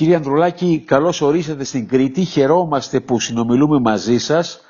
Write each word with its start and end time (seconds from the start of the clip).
Κύριε 0.00 0.16
Ανδρουλάκη, 0.16 0.82
καλώς 0.86 1.20
ορίσατε 1.20 1.64
στην 1.64 1.88
Κρήτη. 1.88 2.24
Χαιρόμαστε 2.24 3.00
που 3.00 3.20
συνομιλούμε 3.20 3.80
μαζί 3.80 4.18
σας. 4.18 4.60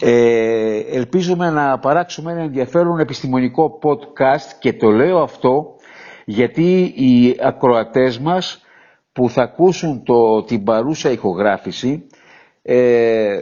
Ε, 0.00 0.78
ελπίζουμε 0.78 1.50
να 1.50 1.78
παράξουμε 1.78 2.32
ένα 2.32 2.40
ενδιαφέρον 2.40 2.98
επιστημονικό 2.98 3.78
podcast 3.82 4.52
και 4.58 4.72
το 4.72 4.90
λέω 4.90 5.22
αυτό 5.22 5.74
γιατί 6.24 6.92
οι 6.96 7.36
ακροατές 7.42 8.18
μας 8.18 8.64
που 9.12 9.30
θα 9.30 9.42
ακούσουν 9.42 10.02
το, 10.04 10.42
την 10.42 10.64
παρούσα 10.64 11.10
ηχογράφηση 11.10 12.06
ε, 12.62 13.40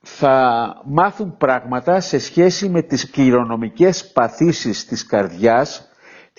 θα 0.00 0.74
μάθουν 0.84 1.36
πράγματα 1.36 2.00
σε 2.00 2.18
σχέση 2.18 2.68
με 2.68 2.82
τις 2.82 3.10
κληρονομικές 3.10 4.10
παθήσεις 4.12 4.86
της 4.86 5.06
καρδιάς, 5.06 5.89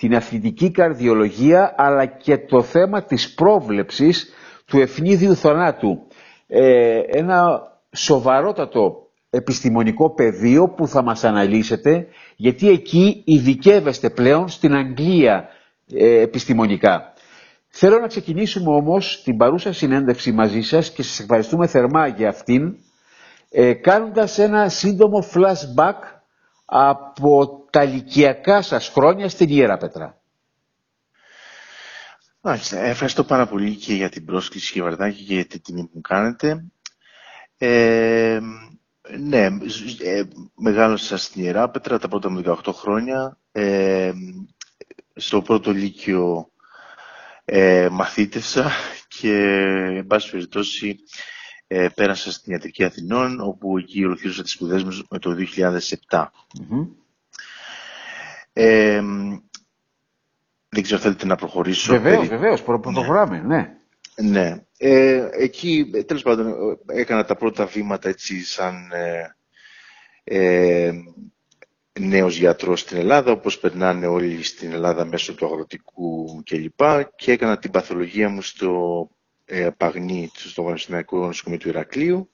την 0.02 0.14
αθλητική 0.16 0.70
καρδιολογία, 0.70 1.74
αλλά 1.76 2.06
και 2.06 2.38
το 2.38 2.62
θέμα 2.62 3.02
της 3.04 3.34
πρόβλεψης 3.34 4.32
του 4.66 4.78
ευνίδιου 4.80 5.36
θανάτου. 5.36 6.06
Ε, 6.46 6.98
ένα 6.98 7.62
σοβαρότατο 7.92 9.08
επιστημονικό 9.30 10.14
πεδίο 10.14 10.68
που 10.68 10.86
θα 10.86 11.02
μας 11.02 11.24
αναλύσετε, 11.24 12.06
γιατί 12.36 12.68
εκεί 12.68 13.22
ειδικεύεστε 13.26 14.10
πλέον 14.10 14.48
στην 14.48 14.74
Αγγλία 14.74 15.48
ε, 15.94 16.20
επιστημονικά. 16.20 17.12
Θέλω 17.68 17.98
να 17.98 18.06
ξεκινήσουμε 18.06 18.70
όμως 18.74 19.22
την 19.24 19.36
παρούσα 19.36 19.72
συνέντευξη 19.72 20.32
μαζί 20.32 20.60
σας 20.60 20.90
και 20.90 21.02
σας 21.02 21.20
ευχαριστούμε 21.20 21.66
θερμά 21.66 22.06
για 22.06 22.28
αυτήν, 22.28 22.76
ε, 23.50 23.72
κάνοντας 23.72 24.38
ένα 24.38 24.68
σύντομο 24.68 25.24
flashback 25.34 26.21
από 26.74 27.64
τα 27.70 27.82
ηλικιακά 27.82 28.62
σας 28.62 28.88
χρόνια 28.88 29.28
στην 29.28 29.48
Ιέρα 29.48 29.76
Πετρά. 29.76 30.20
Ευχαριστώ 32.70 33.24
πάρα 33.24 33.46
πολύ 33.46 33.74
και 33.74 33.94
για 33.94 34.08
την 34.08 34.24
πρόσκληση 34.24 34.72
και 34.72 34.82
Βαρδάκη 34.82 35.22
και 35.24 35.34
για 35.34 35.46
την 35.46 35.62
τιμή 35.62 35.82
που 35.82 35.90
μου 35.94 36.00
κάνετε. 36.00 36.64
Ε, 37.58 38.40
ναι, 39.18 39.44
ε, 40.02 40.22
μεγάλωσα 40.54 41.16
στην 41.16 41.42
Ιερά 41.42 41.68
Πετρά 41.70 41.98
τα 41.98 42.08
πρώτα 42.08 42.30
μου 42.30 42.42
18 42.44 42.72
χρόνια. 42.72 43.38
Ε, 43.52 44.12
στο 45.14 45.42
πρώτο 45.42 45.72
λύκειο 45.72 46.50
ε, 47.44 47.88
μαθήτευσα 47.90 48.70
και, 49.08 49.34
εν 49.96 50.06
πάση 50.06 50.30
περιπτώσει, 50.30 50.98
ε, 51.74 51.88
πέρασα 51.94 52.32
στην 52.32 52.52
Ιατρική 52.52 52.84
Αθηνών, 52.84 53.40
όπου 53.40 53.78
εκεί 53.78 54.04
ολοκλήρωσα 54.04 54.42
τις 54.42 54.52
σπουδές 54.52 54.82
μου 54.84 55.06
με 55.10 55.18
το 55.18 55.36
2007. 56.08 56.24
Ε, 58.52 59.02
δεν 60.68 60.82
ξέρω, 60.82 61.00
θέλετε 61.00 61.26
να 61.26 61.36
προχωρήσω. 61.36 61.92
Βεβαίως, 61.92 62.16
περί... 62.16 62.28
βεβαίως, 62.28 62.62
προχωράμε, 62.62 63.38
ναι. 63.38 63.56
ναι. 63.56 64.30
Ναι. 64.30 64.64
Ε, 64.78 65.28
εκεί, 65.32 65.90
τέλος 66.06 66.22
πάντων, 66.22 66.54
έκανα 66.86 67.24
τα 67.24 67.36
πρώτα 67.36 67.66
βήματα 67.66 68.08
έτσι 68.08 68.44
σαν 68.44 68.90
ε, 68.92 69.36
ε, 70.24 70.92
νέος 72.00 72.36
γιατρός 72.36 72.80
στην 72.80 72.96
Ελλάδα, 72.96 73.32
όπως 73.32 73.58
περνάνε 73.58 74.06
όλοι 74.06 74.42
στην 74.42 74.72
Ελλάδα 74.72 75.04
μέσω 75.04 75.34
του 75.34 75.46
αγροτικού 75.46 76.42
κλπ. 76.44 76.80
Και 77.16 77.32
έκανα 77.32 77.58
την 77.58 77.70
παθολογία 77.70 78.28
μου 78.28 78.42
στο 78.42 79.08
ε, 79.52 79.70
Παγνί, 79.76 80.30
στο 80.34 80.62
Πανεπιστημιακό 80.62 81.26
Νοσοκομείο 81.26 81.58
του 81.58 81.68
Ηρακλείου. 81.68 82.30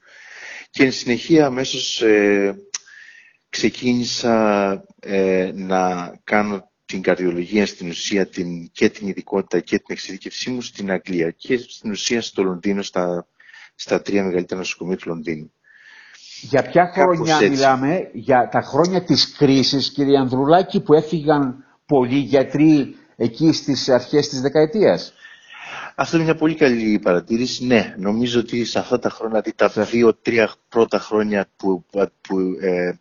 Και 0.70 0.84
εν 0.84 0.92
συνεχεία 0.92 1.46
αμέσως 1.46 2.02
ε, 2.02 2.54
ξεκίνησα 3.48 4.84
ε, 5.00 5.50
να 5.54 6.12
κάνω 6.24 6.70
την 6.86 7.02
καρδιολογία 7.02 7.66
στην 7.66 7.88
ουσία 7.88 8.26
την, 8.26 8.70
και 8.72 8.88
την 8.88 9.08
ειδικότητα 9.08 9.60
και 9.60 9.76
την 9.76 9.86
εξειδικευσή 9.88 10.50
μου 10.50 10.60
στην 10.60 10.90
Αγγλία 10.90 11.30
και 11.30 11.56
στην 11.56 11.90
ουσία 11.90 12.22
στο 12.22 12.42
Λονδίνο, 12.42 12.82
στα, 12.82 13.26
στα 13.74 14.02
τρία 14.02 14.24
μεγαλύτερα 14.24 14.60
νοσοκομεία 14.60 14.96
του 14.96 15.08
Λονδίνου. 15.08 15.52
Για 16.40 16.62
ποια 16.62 16.90
χρόνια 16.94 17.40
μιλάμε, 17.48 18.10
για 18.12 18.48
τα 18.50 18.60
χρόνια 18.60 19.04
της 19.04 19.32
κρίσης, 19.36 19.90
κύριε 19.92 20.18
Ανδρουλάκη, 20.18 20.80
που 20.80 20.94
έφυγαν 20.94 21.64
πολλοί 21.86 22.18
γιατροί 22.18 22.96
εκεί 23.16 23.52
στις 23.52 23.88
αρχές 23.88 24.28
της 24.28 24.40
δεκαετίας; 24.40 25.12
Αυτό 26.00 26.16
είναι 26.16 26.24
μια 26.24 26.34
πολύ 26.34 26.54
καλή 26.54 26.98
παρατήρηση. 26.98 27.66
Ναι, 27.66 27.94
νομίζω 27.98 28.40
ότι 28.40 28.64
σε 28.64 28.78
αυτά 28.78 28.98
τα 28.98 29.10
χρόνια, 29.10 29.40
δηλαδή 29.40 29.56
τα 29.56 29.84
δύο-τρία 29.84 30.50
πρώτα 30.68 30.98
χρόνια 30.98 31.46
που, 31.56 31.84
που 32.20 32.38
ε, 32.60 32.92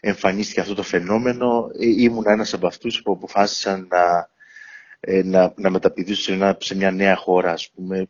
εμφανίστηκε 0.00 0.60
αυτό 0.60 0.74
το 0.74 0.82
φαινόμενο, 0.82 1.70
ε, 1.80 1.86
ήμουν 2.02 2.24
ένας 2.26 2.52
από 2.52 2.66
αυτούς 2.66 3.02
που 3.02 3.12
αποφάσισαν 3.12 3.88
να, 3.90 4.28
ε, 5.00 5.22
να, 5.22 5.52
να 5.56 5.70
μεταπηδήσω 5.70 6.36
σε 6.58 6.76
μια 6.76 6.90
νέα 6.90 7.16
χώρα, 7.16 7.52
ας 7.52 7.70
πούμε, 7.74 8.08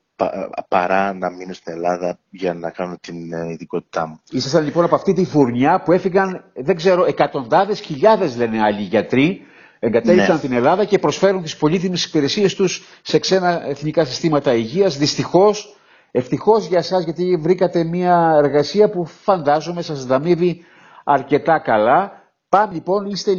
παρά 0.68 1.12
να 1.14 1.30
μείνω 1.30 1.52
στην 1.52 1.72
Ελλάδα 1.72 2.18
για 2.30 2.54
να 2.54 2.70
κάνω 2.70 2.96
την 3.00 3.32
ε, 3.32 3.50
ειδικότητά 3.52 4.06
μου. 4.06 4.20
Ήσασταν 4.30 4.64
λοιπόν 4.64 4.84
από 4.84 4.94
αυτή 4.94 5.12
τη 5.12 5.24
φουρνιά 5.24 5.82
που 5.82 5.92
έφυγαν, 5.92 6.44
δεν 6.54 6.76
ξέρω, 6.76 7.04
εκατοντάδες 7.04 7.80
χιλιάδες 7.80 8.36
λένε 8.36 8.62
άλλοι 8.62 8.82
γιατροί, 8.82 9.44
εγκατέλειψαν 9.80 10.34
ναι. 10.34 10.40
την 10.40 10.52
Ελλάδα 10.52 10.84
και 10.84 10.98
προσφέρουν 10.98 11.42
τις 11.42 11.56
πολύτιμες 11.56 12.04
υπηρεσίες 12.04 12.54
τους 12.54 12.82
σε 13.02 13.18
ξένα 13.18 13.66
εθνικά 13.68 14.04
συστήματα 14.04 14.54
υγείας. 14.54 14.96
Δυστυχώς, 14.96 15.76
ευτυχώς 16.10 16.66
για 16.66 16.78
εσάς 16.78 17.04
γιατί 17.04 17.36
βρήκατε 17.40 17.84
μια 17.84 18.32
εργασία 18.44 18.90
που 18.90 19.06
φαντάζομαι 19.06 19.82
σας 19.82 20.06
δαμείβει 20.06 20.64
αρκετά 21.04 21.58
καλά. 21.58 22.12
Πάμε 22.48 22.72
λοιπόν, 22.72 23.06
είστε 23.06 23.30
ε, 23.30 23.38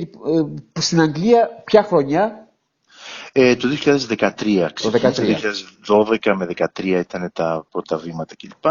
στην 0.82 1.02
Αγγλία 1.02 1.50
ποια 1.66 1.84
χρονιά; 1.84 2.48
Ε, 3.32 3.56
το 3.56 3.68
2013. 3.86 4.68
Το 4.82 4.92
2012 6.20 6.34
με 6.36 6.48
2013 6.76 6.86
ήταν 6.86 7.32
τα 7.34 7.66
πρώτα 7.72 7.98
βήματα 7.98 8.36
κλπ. 8.36 8.66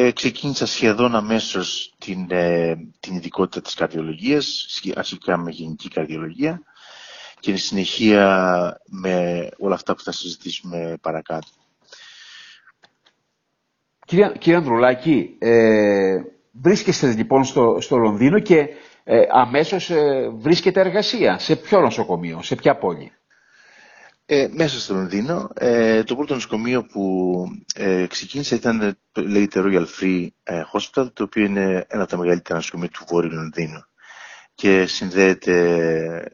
Ε, 0.00 0.10
ξεκίνησα 0.12 0.66
σχεδόν 0.66 1.14
αμέσως 1.14 1.94
την, 1.98 2.26
ε, 2.30 2.76
την 3.00 3.14
ειδικότητα 3.16 3.60
της 3.60 3.74
καρδιολογίας, 3.74 4.66
αρχικά 4.94 5.36
με 5.36 5.50
γενική 5.50 5.88
καρδιολογία 5.88 6.62
και 7.40 7.56
στη 7.56 7.66
συνεχεία 7.66 8.80
με 8.86 9.48
όλα 9.58 9.74
αυτά 9.74 9.94
που 9.94 10.02
θα 10.02 10.12
συζητήσουμε 10.12 10.98
παρακάτω. 11.00 11.46
Κύριε, 14.06 14.32
κύριε 14.38 14.58
Ανδρουλάκη, 14.58 15.36
ε, 15.38 16.16
βρίσκεστε 16.52 17.12
λοιπόν 17.12 17.44
στο, 17.44 17.76
στο 17.80 17.96
Λονδίνο 17.96 18.38
και 18.38 18.66
ε, 19.04 19.20
αμέσως 19.30 19.90
ε, 19.90 20.28
βρίσκεται 20.38 20.80
εργασία. 20.80 21.38
Σε 21.38 21.56
ποιο 21.56 21.80
νοσοκομείο, 21.80 22.42
σε 22.42 22.54
ποια 22.54 22.76
πόλη; 22.78 23.12
Ε, 24.30 24.48
μέσα 24.52 24.80
στο 24.80 24.94
Λονδίνο. 24.94 25.50
Ε, 25.54 26.02
το 26.02 26.16
πρώτο 26.16 26.34
νοσοκομείο 26.34 26.84
που 26.84 27.44
ε, 27.74 28.06
ξεκίνησε 28.06 28.54
ήταν, 28.54 28.98
λέγεται 29.14 29.62
Royal 29.64 29.86
Free 30.00 30.26
ε, 30.42 30.62
Hospital, 30.72 31.12
το 31.12 31.22
οποίο 31.22 31.44
είναι 31.44 31.86
ένα 31.88 32.02
από 32.02 32.10
τα 32.10 32.16
μεγαλύτερα 32.16 32.54
νοσοκομεία 32.58 32.88
του 32.88 33.04
Βόρειου 33.08 33.32
Λονδίνου 33.32 33.84
και 34.54 34.86
συνδέεται 34.86 35.56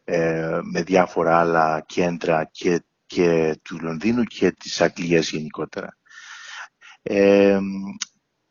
ε, 0.04 0.58
με 0.72 0.82
διάφορα 0.82 1.38
άλλα 1.38 1.84
κέντρα 1.86 2.44
και, 2.52 2.82
και 3.06 3.58
του 3.62 3.78
Λονδίνου 3.80 4.22
και 4.22 4.50
της 4.50 4.80
Αγγλίας 4.80 5.30
γενικότερα. 5.30 5.96
Ε, 7.02 7.58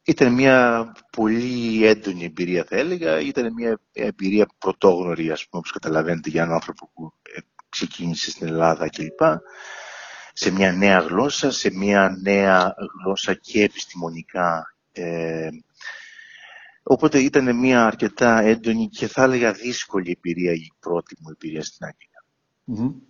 ήταν 0.04 0.34
μια 0.34 0.92
πολύ 1.12 1.86
έντονη 1.86 2.24
εμπειρία 2.24 2.64
θα 2.64 2.76
έλεγα, 2.76 3.20
ήταν 3.20 3.54
μια 3.54 3.80
εμπειρία 3.92 4.48
πρωτόγνωρη 4.58 5.32
ας 5.32 5.48
πούμε 5.48 5.60
όπως 5.60 5.72
καταλαβαίνετε 5.72 6.30
για 6.30 6.42
έναν 6.42 6.54
άνθρωπο 6.54 6.92
που 6.94 7.14
ε, 7.36 7.40
ξεκίνησε 7.74 8.30
στην 8.32 8.48
Ελλάδα 8.48 8.90
κλπ. 8.90 9.20
Σε 10.34 10.52
μια 10.52 10.72
νέα 10.72 11.00
γλώσσα, 11.00 11.52
σε 11.52 11.72
μια 11.74 12.18
νέα 12.22 12.76
γλώσσα 13.04 13.34
και 13.34 13.64
επιστημονικά. 13.64 14.76
Ε, 14.92 15.50
οπότε 16.84 17.20
ήταν 17.20 17.60
μια 17.60 17.86
αρκετά 17.86 18.40
έντονη 18.42 18.88
και 18.90 19.08
θα 19.08 19.24
έλεγα 19.24 19.52
δύσκολη 19.52 20.12
εμπειρία 20.18 20.52
η 20.52 20.72
πρώτη 20.80 21.16
μου 21.20 21.30
εμπειρία 21.30 21.64
στην 21.64 21.86
αγγλια 21.86 23.02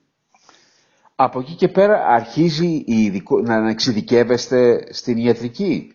Από 1.15 1.39
εκεί 1.39 1.53
και 1.55 1.67
πέρα 1.67 2.05
αρχίζει 2.07 2.83
η 2.85 3.23
να 3.43 3.69
εξειδικεύεστε 3.69 4.87
στην 4.93 5.17
ιατρική; 5.17 5.91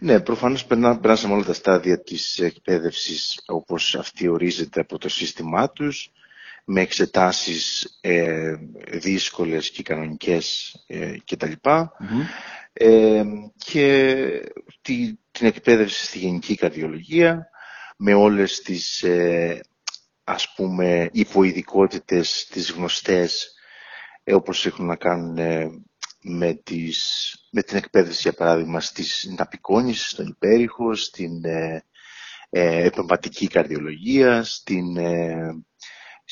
Ναι, 0.00 0.20
προφανώς 0.20 0.64
περάσαμε 1.00 1.34
όλα 1.34 1.44
τα 1.44 1.52
στάδια 1.54 2.00
της 2.02 2.38
εκπαίδευσης 2.38 3.42
όπως 3.46 3.94
αυτή 3.94 4.28
ορίζεται 4.28 4.80
από 4.80 4.98
το 4.98 5.08
σύστημά 5.08 5.70
τους, 5.70 6.12
με 6.64 6.80
εξετάσεις 6.80 7.88
ε, 8.00 8.54
δύσκολες 8.90 9.70
και 9.70 9.82
κανονικές 9.82 10.74
ε, 10.86 11.16
κτλ. 11.24 11.52
Ε, 12.72 13.22
και 13.56 14.24
τη, 14.82 15.14
την 15.30 15.46
εκπαίδευση 15.46 16.04
στη 16.06 16.18
γενική 16.18 16.54
καρδιολογία 16.54 17.48
με 17.96 18.14
όλες 18.14 18.60
τις 18.62 19.02
ε, 19.02 19.60
ας 20.24 20.52
πούμε 20.56 21.08
υποειδικότητες 21.12 22.46
τις 22.50 22.70
γνωστές 22.70 23.54
ε, 24.24 24.34
όπως 24.34 24.66
έχουν 24.66 24.86
να 24.86 24.96
κάνουν 24.96 25.38
ε, 25.38 25.70
με, 26.22 26.54
τις, 26.54 27.34
με 27.50 27.62
την 27.62 27.76
εκπαίδευση, 27.76 28.20
για 28.22 28.32
παράδειγμα, 28.32 28.80
στις 28.80 29.32
ναπικόνηση, 29.36 30.08
στον 30.08 30.26
υπέρηχο, 30.26 30.94
στην 30.94 31.44
ε, 31.44 31.84
ε, 32.50 32.84
επεμβατική 32.84 33.46
καρδιολογία, 33.46 34.42
στην, 34.44 34.96
ε, 34.96 35.62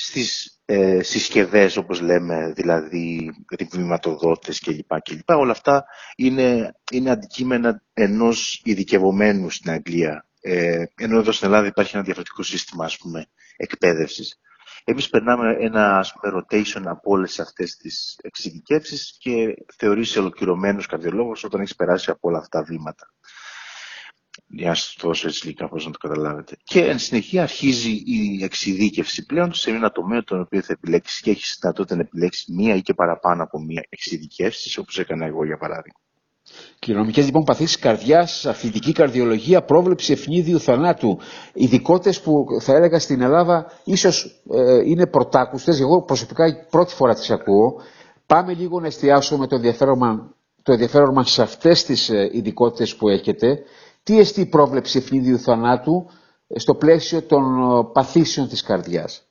στις 0.00 0.60
ε, 0.64 1.02
συσκευές 1.02 1.76
όπως 1.76 2.00
λέμε, 2.00 2.52
δηλαδή 2.56 3.30
ρυθμιματοδότες 3.58 4.60
κλπ. 4.60 5.00
κλπ. 5.02 5.30
Όλα 5.30 5.50
αυτά 5.50 5.84
είναι, 6.16 6.74
είναι 6.92 7.10
αντικείμενα 7.10 7.82
ενός 7.92 8.60
ειδικευομένου 8.64 9.50
στην 9.50 9.70
Αγγλία. 9.70 10.26
Ε, 10.40 10.84
ενώ 10.96 11.18
εδώ 11.18 11.32
στην 11.32 11.46
Ελλάδα 11.46 11.66
υπάρχει 11.66 11.94
ένα 11.94 12.04
διαφορετικό 12.04 12.42
σύστημα 12.42 12.84
ας 12.84 12.98
πούμε, 12.98 13.26
εκπαίδευσης. 13.56 14.40
Εμείς 14.84 15.08
περνάμε 15.08 15.56
ένα 15.60 15.98
ας 15.98 16.12
πούμε, 16.12 16.34
rotation 16.40 16.82
από 16.84 17.10
όλες 17.10 17.40
αυτές 17.40 17.76
τις 17.76 18.18
εξειδικεύσεις 18.22 19.16
και 19.18 19.54
θεωρείσαι 19.76 20.18
ολοκληρωμένος 20.18 20.86
καρδιολόγος 20.86 21.44
όταν 21.44 21.60
έχεις 21.60 21.74
περάσει 21.74 22.10
από 22.10 22.28
όλα 22.28 22.38
αυτά 22.38 22.58
τα 22.58 22.64
βήματα 22.64 23.12
για 24.48 24.68
να 24.68 24.74
σας 24.74 24.96
δώσω 25.00 25.28
έτσι 25.28 25.46
λίγα 25.46 25.68
πώς 25.68 25.86
να 25.86 25.90
το 25.92 25.98
καταλάβετε. 25.98 26.56
Και 26.64 26.84
εν 26.84 26.98
συνεχεία 26.98 27.42
αρχίζει 27.42 27.90
η 27.90 28.44
εξειδίκευση 28.44 29.26
πλέον 29.26 29.54
σε 29.54 29.70
ένα 29.70 29.90
τομέα 29.90 30.24
τον 30.24 30.40
οποίο 30.40 30.62
θα 30.62 30.72
επιλέξεις 30.72 31.20
και 31.20 31.30
έχεις 31.30 31.58
δυνατότητα 31.60 31.94
να 31.96 32.00
επιλέξεις 32.02 32.46
μία 32.48 32.74
ή 32.74 32.82
και 32.82 32.94
παραπάνω 32.94 33.42
από 33.42 33.58
μία 33.60 33.86
εξειδικεύση, 33.88 34.78
όπως 34.78 34.98
έκανα 34.98 35.26
εγώ 35.26 35.44
για 35.44 35.56
παράδειγμα. 35.56 35.98
Κληρονομικές 36.78 37.24
λοιπόν 37.24 37.44
παθήσεις 37.44 37.78
καρδιάς, 37.78 38.46
αθλητική 38.46 38.92
καρδιολογία, 38.92 39.62
πρόβλεψη 39.62 40.12
ευνίδιου 40.12 40.60
θανάτου. 40.60 41.18
Ειδικότητες 41.54 42.20
που 42.20 42.44
θα 42.60 42.74
έλεγα 42.74 42.98
στην 42.98 43.20
Ελλάδα 43.20 43.72
ίσως 43.84 44.42
ε, 44.50 44.74
είναι 44.84 45.06
πρωτάκουστες. 45.06 45.80
Εγώ 45.80 46.02
προσωπικά 46.02 46.66
πρώτη 46.70 46.94
φορά 46.94 47.14
τις 47.14 47.30
ακούω. 47.30 47.80
Πάμε 48.26 48.54
λίγο 48.54 48.80
να 48.80 48.86
εστιάσουμε 48.86 49.46
το 49.46 49.54
ενδιαφέρον, 49.54 50.34
το 50.62 50.72
ενδιαφέρον 50.72 51.12
μας 51.12 51.30
σε 51.30 51.42
αυτές 51.42 51.84
τις 51.84 52.08
ε, 52.08 52.30
ειδικότητες 52.32 52.96
που 52.96 53.08
έχετε 53.08 53.58
τι 54.02 54.18
εστί 54.18 54.40
η 54.40 54.46
πρόβλεψη 54.46 54.98
ευνίδιου 54.98 55.38
θανάτου 55.38 56.10
ε, 56.48 56.58
στο 56.58 56.74
πλαίσιο 56.74 57.22
των 57.22 57.44
ε, 57.78 57.84
παθήσεων 57.92 58.48
της 58.48 58.62
καρδιάς; 58.62 59.28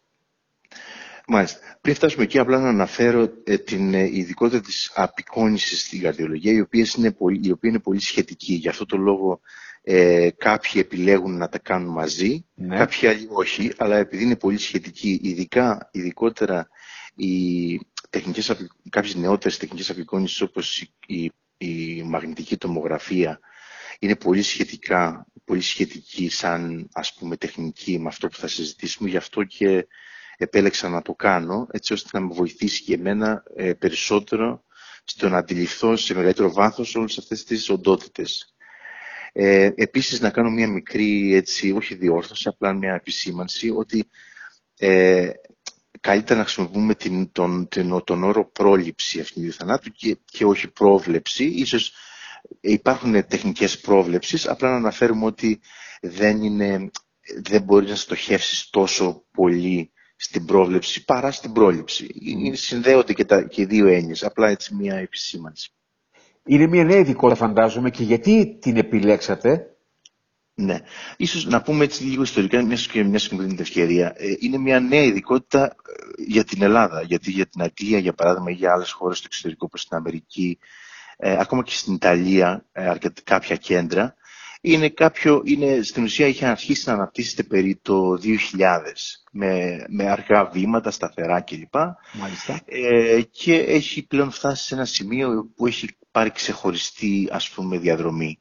Μάλιστα. 1.29 1.59
Πριν 1.81 1.95
φτάσουμε 1.95 2.23
εκεί, 2.23 2.39
απλά 2.39 2.59
να 2.59 2.69
αναφέρω 2.69 3.29
ε, 3.43 3.57
την 3.57 3.93
ειδικότητα 3.93 4.61
της 4.61 4.91
απεικόνησης 4.95 5.81
στην 5.81 6.01
καρδιολογία, 6.01 6.51
η 6.51 6.59
οποία 6.61 6.85
είναι 6.97 7.11
πολύ, 7.11 7.39
η 7.43 7.51
οποία 7.51 7.69
είναι 7.69 7.79
πολύ 7.79 7.99
σχετική. 7.99 8.53
Γι' 8.53 8.69
αυτό 8.69 8.85
το 8.85 8.97
λόγο 8.97 9.39
ε, 9.83 10.29
κάποιοι 10.37 10.71
επιλέγουν 10.85 11.37
να 11.37 11.49
τα 11.49 11.59
κάνουν 11.59 11.91
μαζί, 11.93 12.45
ναι. 12.55 12.77
κάποιοι 12.77 13.07
άλλοι 13.07 13.27
όχι, 13.31 13.71
αλλά 13.77 13.97
επειδή 13.97 14.23
είναι 14.23 14.35
πολύ 14.35 14.57
σχετική, 14.57 15.19
ειδικά, 15.23 15.89
ειδικότερα 15.91 16.67
οι 17.15 17.79
τεχνικές, 18.09 18.55
κάποιες 18.89 19.15
νεότερες 19.15 19.57
τεχνικές 19.57 19.89
απεικόνησης 19.89 20.41
όπως 20.41 20.81
η, 21.07 21.31
η 21.57 22.03
μαγνητική 22.03 22.57
τομογραφία 22.57 23.39
είναι 23.99 24.15
πολύ 24.15 24.41
σχετικά, 24.41 25.27
πολύ 25.45 25.61
σχετική 25.61 26.29
σαν 26.29 26.89
ας 26.93 27.13
πούμε 27.13 27.37
τεχνική 27.37 27.99
με 27.99 28.07
αυτό 28.07 28.27
που 28.27 28.37
θα 28.37 28.47
συζητήσουμε, 28.47 29.09
γι' 29.09 29.17
αυτό 29.17 29.43
και 29.43 29.87
επέλεξα 30.37 30.89
να 30.89 31.01
το 31.01 31.13
κάνω, 31.13 31.67
έτσι 31.71 31.93
ώστε 31.93 32.09
να 32.13 32.25
με 32.25 32.33
βοηθήσει 32.33 32.83
και 32.83 32.93
εμένα 32.93 33.43
ε, 33.55 33.73
περισσότερο 33.73 34.63
στο 35.03 35.29
να 35.29 35.37
αντιληφθώ 35.37 35.95
σε 35.95 36.13
μεγαλύτερο 36.13 36.51
βάθος 36.51 36.95
όλες 36.95 37.17
αυτές 37.17 37.43
τις 37.43 37.69
οντότητες. 37.69 38.55
Ε, 39.33 39.69
επίσης 39.75 40.19
να 40.21 40.29
κάνω 40.29 40.49
μια 40.49 40.67
μικρή, 40.67 41.35
έτσι, 41.35 41.71
όχι 41.71 41.95
διόρθωση, 41.95 42.47
απλά 42.47 42.73
μια 42.73 42.93
επισήμανση, 42.93 43.69
ότι 43.69 44.09
ε, 44.77 45.29
καλύτερα 46.01 46.39
να 46.39 46.45
χρησιμοποιούμε 46.45 46.95
την, 46.95 47.31
τον, 47.31 47.67
τον, 47.67 48.03
τον 48.03 48.23
όρο 48.23 48.45
πρόληψη 48.51 49.19
αυτήν 49.19 49.51
θανάτου 49.51 49.91
και, 49.91 50.17
και 50.25 50.45
όχι 50.45 50.67
πρόβλεψη. 50.67 51.43
Ίσως 51.43 51.93
υπάρχουν 52.59 53.27
τεχνικές 53.27 53.79
πρόβλεψης, 53.79 54.47
απλά 54.47 54.69
να 54.69 54.75
αναφέρουμε 54.75 55.25
ότι 55.25 55.59
δεν, 56.01 56.43
είναι, 56.43 56.89
δεν 57.41 57.61
μπορείς 57.61 57.89
να 57.89 57.95
στοχεύσεις 57.95 58.69
τόσο 58.69 59.23
πολύ 59.31 59.91
στην 60.15 60.45
πρόβλεψη 60.45 61.05
παρά 61.05 61.31
στην 61.31 61.51
πρόληψη. 61.51 62.07
Mm. 62.07 62.51
Συνδέονται 62.53 63.13
και, 63.13 63.25
τα, 63.25 63.41
και 63.43 63.61
οι 63.61 63.65
δύο 63.65 63.87
έννοιες, 63.87 64.23
απλά 64.23 64.49
έτσι 64.49 64.75
μια 64.75 64.95
επισήμανση. 64.95 65.71
Είναι 66.45 66.67
μια 66.67 66.83
νέα 66.83 66.97
ειδικότητα 66.97 67.45
φαντάζομαι 67.45 67.89
και 67.89 68.03
γιατί 68.03 68.57
την 68.61 68.77
επιλέξατε; 68.77 69.77
Ναι. 70.53 70.79
Ίσως 71.17 71.45
να 71.45 71.61
πούμε 71.61 71.83
έτσι 71.83 72.03
λίγο 72.03 72.21
ιστορικά, 72.21 72.63
μιας 72.63 72.87
και 72.87 73.03
μιας 73.03 73.21
συγκεκριμένη 73.21 73.57
ευκαιρία. 73.61 74.13
Ε, 74.17 74.33
είναι 74.39 74.57
μια 74.57 74.79
νέα 74.79 75.03
ειδικότητα 75.03 75.65
ε, 75.65 76.23
για 76.23 76.43
την 76.43 76.61
Ελλάδα, 76.61 77.01
γιατί 77.01 77.31
για 77.31 77.45
την 77.45 77.61
Αγγλία, 77.61 77.99
για 77.99 78.13
παράδειγμα, 78.13 78.51
ή 78.51 78.53
για 78.53 78.71
άλλες 78.71 78.91
χώρες 78.91 79.17
στο 79.17 79.27
εξωτερικό, 79.29 79.65
όπως 79.65 79.81
στην 79.81 79.97
Αμερική, 79.97 80.59
ε, 81.17 81.37
ακόμα 81.39 81.63
και 81.63 81.71
στην 81.71 81.93
Ιταλία, 81.93 82.65
ε, 82.71 82.93
κάποια 83.23 83.55
κέντρα, 83.55 84.15
είναι 84.61 84.89
κάποιο, 84.89 85.41
είναι, 85.45 85.81
στην 85.81 86.03
ουσία 86.03 86.27
είχε 86.27 86.45
αρχίσει 86.45 86.87
να 86.89 86.93
αναπτύσσεται 86.93 87.43
περί 87.43 87.79
το 87.81 88.19
2000 88.23 88.37
με, 89.31 89.83
με 89.89 90.09
αργά 90.09 90.45
βήματα, 90.45 90.91
σταθερά 90.91 91.41
κλπ. 91.41 91.75
Ε, 92.65 93.21
και 93.31 93.55
έχει 93.55 94.07
πλέον 94.07 94.31
φτάσει 94.31 94.65
σε 94.65 94.75
ένα 94.75 94.85
σημείο 94.85 95.51
που 95.55 95.67
έχει 95.67 95.87
πάρει 96.11 96.31
ξεχωριστή 96.31 97.27
ας 97.31 97.49
πούμε 97.49 97.77
διαδρομή 97.77 98.39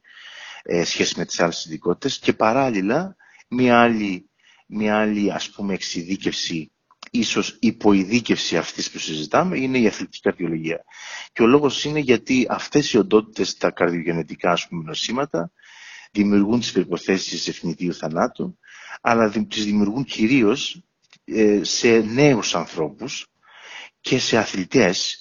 ε, 0.62 0.84
σχέση 0.84 1.14
με 1.18 1.24
τις 1.24 1.40
άλλες 1.40 1.64
ειδικότητες. 1.64 2.18
Και 2.18 2.32
παράλληλα 2.32 3.16
μια 3.48 3.80
άλλη, 3.80 4.30
μια 4.66 4.98
άλλη 4.98 5.32
ας 5.32 5.50
πούμε 5.50 5.74
εξειδίκευση 5.74 6.70
ίσως 7.18 7.56
υποειδίκευση 7.60 8.56
αυτής 8.56 8.90
που 8.90 8.98
συζητάμε 8.98 9.58
είναι 9.58 9.78
η 9.78 9.86
αθλητική 9.86 10.20
καρδιολογία. 10.20 10.84
Και 11.32 11.42
ο 11.42 11.46
λόγος 11.46 11.84
είναι 11.84 11.98
γιατί 11.98 12.46
αυτές 12.50 12.92
οι 12.92 12.98
οντότητες, 12.98 13.56
τα 13.56 13.70
καρδιογενετικά 13.70 14.50
ας 14.50 14.68
πούμε 14.68 14.82
νοσήματα, 14.86 15.50
δημιουργούν 16.12 16.60
τις 16.60 16.72
περιποθέσεις 16.72 17.48
ευνητίου 17.48 17.94
θανάτου, 17.94 18.58
αλλά 19.00 19.30
τις 19.48 19.64
δημιουργούν 19.64 20.04
κυρίως 20.04 20.82
ε, 21.24 21.60
σε 21.64 21.98
νέους 21.98 22.54
ανθρώπους 22.54 23.26
και 24.00 24.18
σε 24.18 24.36
αθλητές 24.38 25.20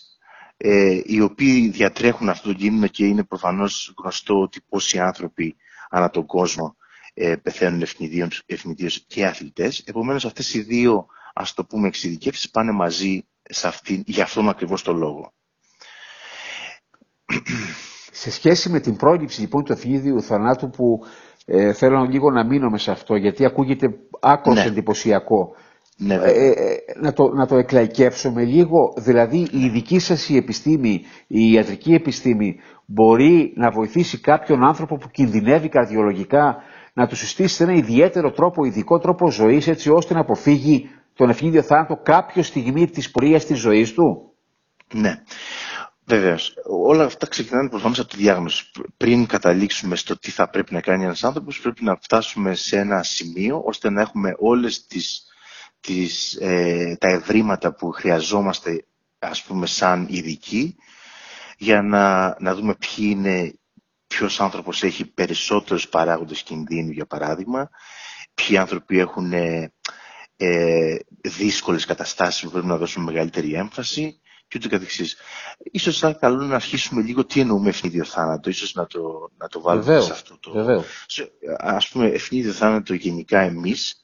ε, 0.58 1.02
οι 1.06 1.22
οποίοι 1.22 1.68
διατρέχουν 1.70 2.30
αυτόν 2.30 2.52
τον 2.52 2.62
κίνδυνο 2.62 2.88
και 2.88 3.06
είναι 3.06 3.24
προφανώς 3.24 3.94
γνωστό 3.98 4.42
ότι 4.42 4.62
πόσοι 4.70 5.00
άνθρωποι 5.00 5.56
ανά 5.90 6.10
τον 6.10 6.26
κόσμο 6.26 6.76
ε, 7.14 7.36
πεθαίνουν 7.36 7.84
ευνηδίως 8.46 9.04
και 9.08 9.26
αθλητές. 9.26 9.80
Επομένως 9.86 10.26
αυτές 10.26 10.54
οι 10.54 10.62
δύο 10.62 11.06
ας 11.38 11.54
το 11.54 11.64
πούμε 11.66 11.88
εξειδικεύσεις 11.88 12.50
πάνε 12.50 12.72
μαζί 12.72 13.26
σε 13.44 13.68
αυτή, 13.68 14.04
για 14.06 14.24
αυτόν 14.24 14.50
ακριβώς 14.50 14.84
το 14.84 14.94
λόγο. 14.94 15.34
Σε 18.12 18.32
σχέση 18.32 18.70
με 18.70 18.80
την 18.80 18.96
πρόληψη 18.96 19.42
λοιπόν 19.42 19.64
του 19.64 19.72
ευνίδιου 19.72 20.22
θανάτου 20.22 20.70
που 20.70 21.00
ε, 21.46 21.74
θέλω 21.74 22.04
λίγο 22.04 22.32
να 22.32 22.46
μείνω 22.46 22.78
σε 22.78 22.92
αυτό 22.92 23.16
γιατί 23.16 23.46
ακούγεται 23.46 23.88
άκρος 24.20 24.56
ναι. 24.56 24.64
εντυπωσιακό. 24.64 25.56
Ναι, 25.98 26.14
ε, 26.14 26.48
ε, 26.48 26.76
να, 27.02 27.14
το, 27.14 27.30
να 27.34 27.48
το 27.48 27.56
εκλαϊκεύσουμε 27.58 28.44
λίγο, 28.44 28.94
δηλαδή 28.98 29.48
η 29.52 29.70
δική 29.70 30.00
σας 30.00 30.30
η 30.30 30.36
επιστήμη, 30.36 31.02
η 31.28 31.52
ιατρική 31.52 31.94
επιστήμη 31.94 32.56
μπορεί 32.86 33.54
να 33.56 33.72
βοηθήσει 33.72 34.20
κάποιον 34.20 34.64
άνθρωπο 34.64 34.98
που 34.98 35.10
κινδυνεύει 35.10 35.70
καρδιολογικά 35.70 36.58
να 36.94 37.08
του 37.08 37.16
συστήσει 37.16 37.64
ένα 37.64 37.74
ιδιαίτερο 37.74 38.32
τρόπο, 38.32 38.66
ειδικό 38.66 39.00
τρόπο 39.00 39.32
ζωής 39.32 39.68
έτσι 39.68 39.90
ώστε 39.90 40.14
να 40.14 40.20
αποφύγει 40.20 40.90
τον 41.16 41.30
ευνίδιο 41.30 41.62
θάνατο 41.62 41.96
κάποια 42.04 42.44
στιγμή 42.44 42.90
της 42.90 43.12
πορείας 43.12 43.46
της 43.46 43.60
ζωής 43.60 43.94
του; 43.94 44.34
Ναι. 44.94 45.22
Βεβαίως. 46.08 46.54
Όλα 46.66 47.04
αυτά 47.04 47.28
ξεκινάνε 47.28 47.70
προφανώς 47.70 48.00
από 48.00 48.10
τη 48.10 48.18
διάγνωση. 48.18 48.72
Πριν 48.98 49.26
καταλήξουμε 49.26 49.96
στο 49.96 50.20
τι 50.20 50.32
θα 50.32 50.50
πρέπει 50.50 50.74
να 50.74 50.82
κάνει 50.82 51.04
ένας 51.04 51.24
άνθρωπος, 51.24 51.60
πρέπει 51.60 51.84
να 51.84 51.96
φτάσουμε 52.02 52.56
σε 52.56 52.78
ένα 52.80 53.04
σημείο 53.04 53.62
ώστε 53.66 53.90
να 53.90 54.02
έχουμε 54.02 54.36
όλες 54.38 54.86
τις, 55.82 56.36
ε, 56.40 56.96
τα 57.00 57.08
ευρήματα 57.08 57.74
που 57.74 57.92
χρειαζόμαστε, 57.92 58.86
ας 59.20 59.44
πούμε, 59.44 59.66
σαν 59.66 60.08
ειδικοί, 60.10 60.76
για 61.58 61.82
να, 61.82 62.36
να 62.40 62.56
δούμε 62.56 62.76
ποιοι 62.76 63.08
είναι, 63.10 63.54
ποιος 64.08 64.40
άνθρωπος 64.42 64.84
έχει 64.84 65.06
περισσότερους 65.06 65.88
παράγοντες 65.90 66.42
κινδύνου, 66.44 66.92
για 66.92 67.06
παράδειγμα, 67.06 67.70
ποιοι 68.34 68.58
άνθρωποι 68.58 69.00
έχουν 69.00 69.34
ε, 70.38 70.94
ε, 70.94 71.30
δύσκολες 71.30 71.86
καταστάσεις 71.86 72.44
που 72.44 72.50
πρέπει 72.52 72.68
να 72.68 72.78
δώσουμε 72.78 73.06
μεγαλύτερη 73.06 73.54
έμφαση 73.54 74.20
και 74.48 74.58
ούτω 74.58 74.70
καθεξής. 74.70 75.18
Ίσως 75.72 76.00
θα 76.00 76.14
καλό 76.14 76.44
να 76.44 76.56
αρχίσουμε 76.56 77.02
λίγο 77.02 77.26
τι 77.26 77.40
εννοούμε 77.40 77.70
ευνίδιο 77.70 78.04
θάνατο, 78.04 78.50
ίσως 78.50 78.74
να 78.74 78.86
το, 78.86 79.32
να 79.38 79.48
το 79.48 79.62
βάλουμε 79.62 80.02
σε 80.02 80.12
αυτό 80.12 80.38
το... 80.40 80.52
Βεβαίως. 80.52 80.86
Ας 81.58 81.88
πούμε 81.90 82.08
ευνίδιο 82.08 82.52
θάνατο 82.52 82.94
γενικά 82.94 83.40
εμείς, 83.40 84.00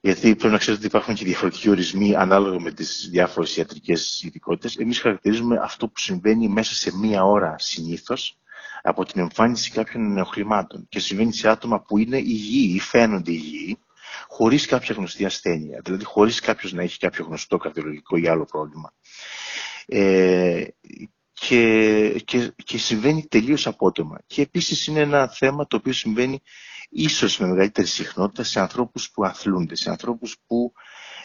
γιατί 0.00 0.34
πρέπει 0.36 0.52
να 0.52 0.58
ξέρετε 0.58 0.84
ότι 0.84 0.94
υπάρχουν 0.94 1.14
και 1.14 1.24
διαφορετικοί 1.24 1.68
ορισμοί 1.68 2.14
ανάλογα 2.14 2.60
με 2.60 2.70
τις 2.70 3.08
διάφορες 3.10 3.56
ιατρικές 3.56 4.22
ειδικότητες. 4.22 4.76
Εμείς 4.76 5.00
χαρακτηρίζουμε 5.00 5.58
αυτό 5.62 5.86
που 5.86 5.98
συμβαίνει 6.00 6.48
μέσα 6.48 6.74
σε 6.74 6.96
μία 6.96 7.24
ώρα 7.24 7.54
συνήθως 7.58 8.38
από 8.82 9.04
την 9.04 9.20
εμφάνιση 9.20 9.70
κάποιων 9.70 10.12
νεοχρημάτων 10.12 10.86
και 10.88 11.00
συμβαίνει 11.00 11.32
σε 11.32 11.48
άτομα 11.48 11.80
που 11.82 11.98
είναι 11.98 12.18
υγιεί 12.18 12.72
ή 12.74 12.80
φαίνονται 12.80 13.30
υγιεί 13.32 13.78
χωρίς 14.28 14.66
κάποια 14.66 14.94
γνωστή 14.94 15.24
ασθένεια, 15.24 15.80
δηλαδή 15.84 16.04
χωρίς 16.04 16.40
κάποιος 16.40 16.72
να 16.72 16.82
έχει 16.82 16.98
κάποιο 16.98 17.24
γνωστό 17.24 17.56
καρδιολογικό 17.56 18.16
ή 18.16 18.28
άλλο 18.28 18.44
πρόβλημα. 18.44 18.92
Ε, 19.86 20.64
και, 21.32 22.22
και, 22.24 22.52
και 22.64 22.78
συμβαίνει 22.78 23.26
τελείως 23.28 23.66
απότομα. 23.66 24.18
Και 24.26 24.42
επίσης 24.42 24.86
είναι 24.86 25.00
ένα 25.00 25.28
θέμα 25.28 25.66
το 25.66 25.76
οποίο 25.76 25.92
συμβαίνει 25.92 26.40
ίσως 26.90 27.38
με 27.38 27.46
μεγαλύτερη 27.46 27.86
συχνότητα 27.86 28.42
σε 28.42 28.60
ανθρώπους 28.60 29.10
που 29.10 29.24
αθλούνται, 29.24 29.74
σε 29.74 29.90
ανθρώπους 29.90 30.36
που 30.46 30.72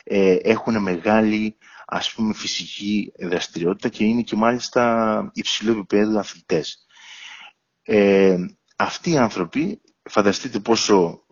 ε, 0.03 0.35
έχουν 0.41 0.81
μεγάλη 0.81 1.57
ας 1.85 2.13
πούμε 2.13 2.33
φυσική 2.33 3.11
δραστηριότητα 3.19 3.89
και 3.89 4.03
είναι 4.03 4.21
και 4.21 4.35
μάλιστα 4.35 5.31
υψηλό 5.33 5.71
επίπεδο 5.71 6.19
αθλητές. 6.19 6.85
Ε, 7.83 8.35
αυτοί 8.75 9.11
οι 9.11 9.17
άνθρωποι, 9.17 9.81
φανταστείτε 10.09 10.59
πόσο, 10.59 11.22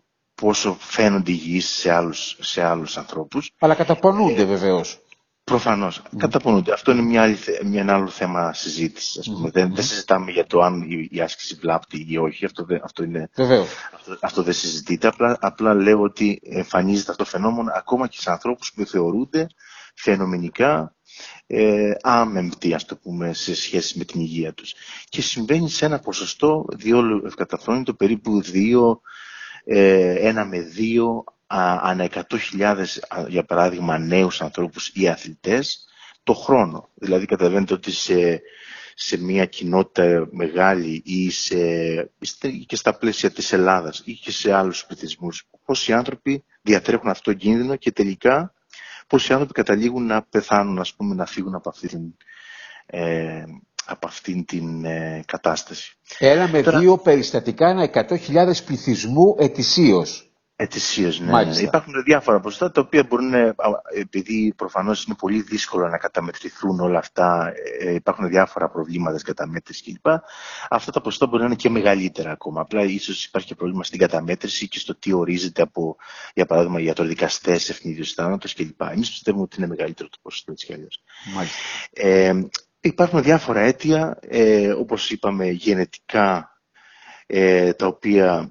πόσο 0.42 0.76
φαίνονται 0.80 1.30
υγιείς 1.30 1.68
σε 1.68 1.92
άλλους, 1.92 2.36
σε 2.40 2.62
άλλους 2.62 2.96
ανθρώπους. 2.96 3.50
Αλλά 3.58 3.74
καταπονούνται 3.74 4.44
βεβαίως. 4.44 4.98
Προφανώς. 5.44 6.02
Mm. 6.02 6.16
Καταπονούνται. 6.16 6.72
Αυτό 6.72 6.90
είναι 6.92 7.02
μια, 7.02 7.22
άλλη, 7.22 7.38
μια 7.64 7.80
ένα 7.80 7.94
άλλο 7.94 8.08
θέμα 8.08 8.52
συζήτησης. 8.52 9.30
Mm. 9.30 9.50
Δεν, 9.52 9.74
δεν 9.74 9.84
συζητάμε 9.84 10.30
για 10.30 10.46
το 10.46 10.60
αν 10.60 10.82
η, 10.82 11.08
η 11.10 11.20
άσκηση 11.20 11.54
βλάπτει 11.54 12.06
ή 12.08 12.16
όχι. 12.16 12.44
Αυτό, 12.44 12.66
αυτό, 12.82 13.02
είναι, 13.04 13.30
αυτό, 13.94 14.18
αυτό 14.20 14.42
δεν 14.42 14.54
συζητείται. 14.54 15.06
Απλά, 15.06 15.36
απλά 15.40 15.74
λέω 15.74 16.00
ότι 16.00 16.40
εμφανίζεται 16.44 17.10
αυτό 17.10 17.24
το 17.24 17.30
φαινόμενο 17.30 17.72
ακόμα 17.74 18.08
και 18.08 18.20
σε 18.20 18.30
ανθρώπους 18.30 18.72
που 18.72 18.86
θεωρούνται 18.86 19.46
φαινομενικά 19.94 20.94
ε, 21.46 21.90
άμεμπτοι, 22.02 22.74
ας 22.74 22.84
το 22.84 22.96
πούμε, 22.96 23.32
σε 23.32 23.54
σχέση 23.54 23.98
με 23.98 24.04
την 24.04 24.20
υγεία 24.20 24.52
τους. 24.52 24.74
Και 25.08 25.22
συμβαίνει 25.22 25.70
σε 25.70 25.84
ένα 25.84 25.98
ποσοστό 25.98 26.64
διόλου 26.76 27.26
ευκαταφρόνητο, 27.26 27.94
περίπου 27.94 28.42
2, 28.44 29.00
ε, 29.64 30.30
1 30.30 30.44
με 30.48 30.66
2 30.76 31.24
ανά 31.82 32.08
100.000 32.14 32.84
για 33.28 33.44
παράδειγμα 33.44 33.98
νέους 33.98 34.40
ανθρώπους 34.40 34.90
ή 34.94 35.08
αθλητές 35.08 35.86
το 36.22 36.34
χρόνο. 36.34 36.88
Δηλαδή 36.94 37.26
καταλαβαίνετε 37.26 37.74
ότι 37.74 37.92
σε, 37.92 38.42
σε 38.94 39.22
μια 39.22 39.44
κοινότητα 39.46 40.28
μεγάλη 40.30 41.02
ή 41.04 41.30
σε, 41.30 41.56
και 42.66 42.76
στα 42.76 42.98
πλαίσια 42.98 43.30
της 43.30 43.52
Ελλάδας 43.52 44.02
ή 44.04 44.12
και 44.12 44.30
σε 44.30 44.52
άλλους 44.52 44.86
πληθυσμούς 44.86 45.48
πόσοι 45.64 45.92
άνθρωποι 45.92 46.44
διατρέχουν 46.62 47.08
αυτό 47.08 47.30
το 47.30 47.36
κίνδυνο 47.36 47.76
και 47.76 47.92
τελικά 47.92 48.54
πόσοι 49.06 49.32
άνθρωποι 49.32 49.52
καταλήγουν 49.52 50.06
να 50.06 50.22
πεθάνουν, 50.22 50.78
ας 50.78 50.94
πούμε, 50.94 51.14
να 51.14 51.26
φύγουν 51.26 51.54
από 51.54 51.68
αυτή 51.68 51.88
την, 51.88 52.14
ε, 52.86 53.44
από 53.86 54.06
αυτήν 54.06 54.44
την 54.44 54.84
ε, 54.84 55.22
κατάσταση. 55.26 55.96
Ένα 56.18 56.48
με 56.48 56.60
δύο 56.62 56.98
περιστατικά, 56.98 57.68
ένα 57.68 57.90
100.000 57.92 58.64
πληθυσμού 58.66 59.36
ετησίως. 59.38 60.32
Ετησίως, 60.62 61.20
ναι. 61.20 61.44
ναι. 61.44 61.56
Υπάρχουν 61.56 62.02
διάφορα 62.04 62.40
ποσοστά 62.40 62.70
τα 62.70 62.80
οποία 62.80 63.04
μπορούν, 63.08 63.32
επειδή 63.94 64.54
προφανώς 64.56 65.04
είναι 65.04 65.16
πολύ 65.18 65.40
δύσκολο 65.42 65.88
να 65.88 65.98
καταμετρηθούν 65.98 66.80
όλα 66.80 66.98
αυτά, 66.98 67.52
ε, 67.80 67.94
υπάρχουν 67.94 68.28
διάφορα 68.28 68.70
προβλήματα 68.70 69.18
στην 69.18 69.34
καταμέτρησης 69.34 69.82
κλπ. 69.82 70.06
Αυτά 70.70 70.92
τα 70.92 71.00
ποσοστά 71.00 71.26
μπορεί 71.26 71.40
να 71.40 71.46
είναι 71.46 71.54
και 71.56 71.70
μεγαλύτερα 71.70 72.30
ακόμα. 72.30 72.60
Απλά 72.60 72.82
ίσως 72.82 73.24
υπάρχει 73.24 73.48
και 73.48 73.54
πρόβλημα 73.54 73.84
στην 73.84 73.98
καταμέτρηση 73.98 74.68
και 74.68 74.78
στο 74.78 74.98
τι 74.98 75.12
ορίζεται 75.12 75.62
από, 75.62 75.96
για 76.34 76.46
παράδειγμα, 76.46 76.80
ιατροδικαστέ, 76.80 77.52
ευνίδιο 77.52 78.04
θάνατος 78.04 78.54
κλπ. 78.54 78.80
Εμείς 78.80 79.10
πιστεύουμε 79.10 79.42
ότι 79.42 79.56
είναι 79.58 79.66
μεγαλύτερο 79.66 80.08
το 80.08 80.18
ποσοστό 80.22 80.52
έτσι 80.52 80.66
κι 80.66 80.72
αλλιώς. 80.72 81.02
Ε, 81.92 82.32
υπάρχουν 82.82 83.22
διάφορα 83.22 83.60
αίτια, 83.60 84.18
ε, 84.20 84.70
όπως 84.72 85.10
είπαμε, 85.10 85.46
γενετικά, 85.50 86.50
ε, 87.26 87.72
τα 87.72 87.86
οποία 87.86 88.50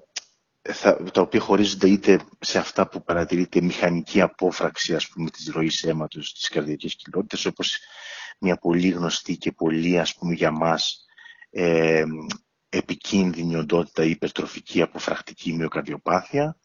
τα 1.11 1.21
οποία 1.21 1.39
χωρίζονται 1.39 1.89
είτε 1.89 2.19
σε 2.39 2.57
αυτά 2.57 2.88
που 2.88 3.03
παρατηρείται 3.03 3.61
μηχανική 3.61 4.21
απόφραξη 4.21 4.95
ας 4.95 5.07
πούμε 5.07 5.29
της 5.29 5.47
ροής 5.50 5.83
αίματος 5.83 6.27
στις 6.27 6.47
καρδιακές 6.50 6.95
κοιλότητες 6.95 7.45
όπως 7.45 7.77
μια 8.39 8.55
πολύ 8.57 8.89
γνωστή 8.89 9.38
και 9.38 9.51
πολύ 9.51 10.00
ας 10.00 10.15
πούμε 10.15 10.33
για 10.33 10.51
μας 10.51 11.05
ε, 11.50 12.03
επικίνδυνη 12.69 13.55
οντότητα 13.55 14.03
υπερτροφική 14.03 14.81
αποφρακτική 14.81 15.53
μυοκαρδιοπάθεια. 15.53 16.57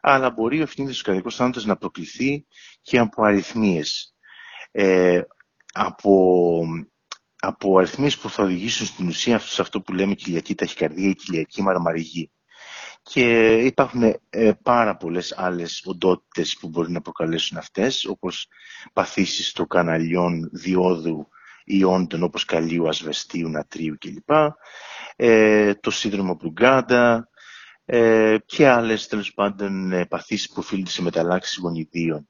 Αλλά 0.00 0.30
μπορεί 0.30 0.58
ο 0.58 0.62
ευθύνης 0.62 0.96
του 0.98 1.04
καρδιακού 1.04 1.32
θάνατος 1.32 1.64
να 1.64 1.76
προκληθεί 1.76 2.46
και 2.82 2.98
από 2.98 3.22
αριθμίες. 3.22 4.14
Ε, 4.70 5.20
από, 5.72 6.64
από 7.44 7.78
αριθμίες 7.78 8.18
που 8.18 8.30
θα 8.30 8.42
οδηγήσουν 8.42 8.86
στην 8.86 9.08
ουσία 9.08 9.38
σε 9.38 9.62
αυτό 9.62 9.80
που 9.80 9.92
λέμε 9.92 10.14
κοιλιακή 10.14 10.54
ταχυκαρδία 10.54 11.08
ή 11.08 11.14
κοιλιακή 11.14 11.62
μαρμαριγή 11.62 12.30
και 13.02 13.54
υπάρχουν 13.56 14.02
ε, 14.30 14.52
πάρα 14.62 14.96
πολλές 14.96 15.34
άλλες 15.36 15.82
οντότητες 15.84 16.56
που 16.60 16.68
μπορεί 16.68 16.90
να 16.90 17.00
προκαλέσουν 17.00 17.56
αυτές, 17.58 18.04
όπως 18.04 18.48
παθήσεις 18.92 19.52
των 19.52 19.66
καναλιών 19.66 20.48
διόδου 20.52 21.28
ή 21.64 21.84
όντων 21.84 22.22
όπως 22.22 22.44
καλίου, 22.44 22.88
ασβεστίου, 22.88 23.48
νατρίου 23.48 23.96
κλπ. 23.98 24.30
Ε, 25.16 25.74
το 25.74 25.90
σύνδρομο 25.90 26.34
Μπρουγκάντα 26.34 27.28
ε, 27.84 28.36
και 28.46 28.68
άλλες 28.68 29.06
τέλος 29.06 29.34
πάντων 29.34 29.92
ε, 29.92 30.06
παθήσεις 30.06 30.48
που 30.48 30.54
οφείλονται 30.58 30.90
σε 30.90 31.02
μεταλλάξεις 31.02 31.58
γονιδίων. 31.58 32.28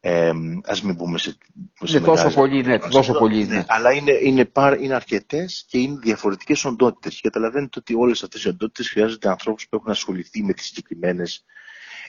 Ε, 0.00 0.32
ας 0.64 0.82
μην 0.82 0.96
πούμε 0.96 1.18
σε, 1.18 1.36
σε 1.82 1.96
είναι 1.96 2.06
τόσο 2.06 2.30
πολύ, 2.30 2.62
ναι, 2.62 2.78
τόσο 2.78 3.12
πολύ, 3.12 3.46
ναι. 3.46 3.64
Αλλά 3.68 3.92
είναι, 3.92 4.12
είναι, 4.12 4.44
παρ, 4.44 4.80
είναι 4.80 4.94
αρκετές 4.94 5.64
και 5.68 5.78
είναι 5.78 5.98
διαφορετικές 6.02 6.64
οντότητες. 6.64 7.14
Και 7.14 7.20
καταλαβαίνετε 7.22 7.78
ότι 7.78 7.94
όλες 7.94 8.22
αυτές 8.22 8.44
οι 8.44 8.48
οντότητες 8.48 8.88
χρειάζονται 8.88 9.28
ανθρώπους 9.28 9.68
που 9.68 9.76
έχουν 9.76 9.90
ασχοληθεί 9.90 10.42
με 10.42 10.52
τις 10.52 10.66
συγκεκριμένες 10.66 11.44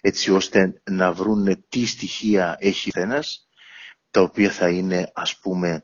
έτσι 0.01 0.31
ώστε 0.31 0.81
να 0.91 1.13
βρουν 1.13 1.65
τι 1.69 1.85
στοιχεία 1.85 2.57
έχει 2.59 2.91
ένας, 2.93 3.47
τα 4.11 4.21
οποία 4.21 4.51
θα 4.51 4.69
είναι 4.69 5.11
ας 5.13 5.37
πούμε 5.37 5.83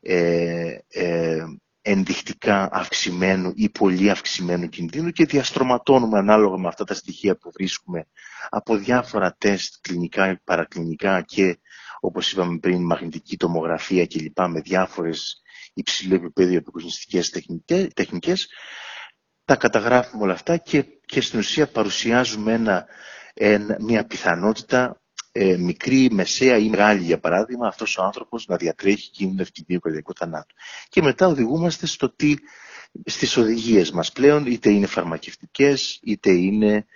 ε, 0.00 0.78
ε, 0.88 1.44
ενδεικτικά 1.88 2.68
αυξημένου 2.72 3.52
ή 3.54 3.68
πολύ 3.68 4.10
αυξημένου 4.10 4.68
κινδύνου 4.68 5.10
και 5.10 5.24
διαστρωματώνουμε 5.24 6.18
ανάλογα 6.18 6.56
με 6.56 6.68
αυτά 6.68 6.84
τα 6.84 6.94
στοιχεία 6.94 7.36
που 7.36 7.50
βρίσκουμε 7.54 8.06
από 8.48 8.76
διάφορα 8.76 9.34
τεστ 9.38 9.74
κλινικά, 9.80 10.40
παρακλινικά 10.44 11.22
και 11.22 11.58
όπως 12.00 12.32
είπαμε 12.32 12.58
πριν 12.58 12.82
μαγνητική 12.84 13.36
τομογραφία 13.36 14.06
κλπ. 14.06 14.40
με 14.40 14.60
διάφορες 14.60 15.42
υψηλού 15.74 16.14
επίπεδου 16.14 16.54
επικοινωνιστικές 16.54 17.30
τεχνικές 17.94 18.48
τα 19.44 19.56
καταγράφουμε 19.56 20.22
όλα 20.22 20.32
αυτά 20.32 20.56
και, 20.56 20.84
και 21.06 21.20
στην 21.20 21.38
ουσία 21.38 21.66
παρουσιάζουμε 21.68 22.52
ένα, 23.34 23.76
μια 23.80 24.06
πιθανότητα 24.06 25.00
ε, 25.38 25.56
μικρή, 25.56 26.08
μεσαία 26.10 26.56
ή 26.56 26.68
μεγάλη, 26.68 27.02
για 27.02 27.18
παράδειγμα, 27.18 27.66
αυτός 27.66 27.98
ο 27.98 28.02
άνθρωπος 28.02 28.46
να 28.46 28.56
διατρέχει 28.56 29.10
κίνδυνο 29.10 29.42
ευκαιρίου 29.42 29.80
καρδιακού 29.80 30.12
θανάτου. 30.14 30.54
Και 30.88 31.02
μετά 31.02 31.26
οδηγούμαστε 31.26 31.86
στο 31.86 32.10
τι, 32.10 32.34
στις 33.04 33.36
οδηγίες 33.36 33.90
μας 33.90 34.12
πλέον, 34.12 34.46
είτε 34.46 34.70
είναι 34.70 34.86
φαρμακευτικές, 34.86 36.00
είτε 36.02 36.30
είναι, 36.30 36.86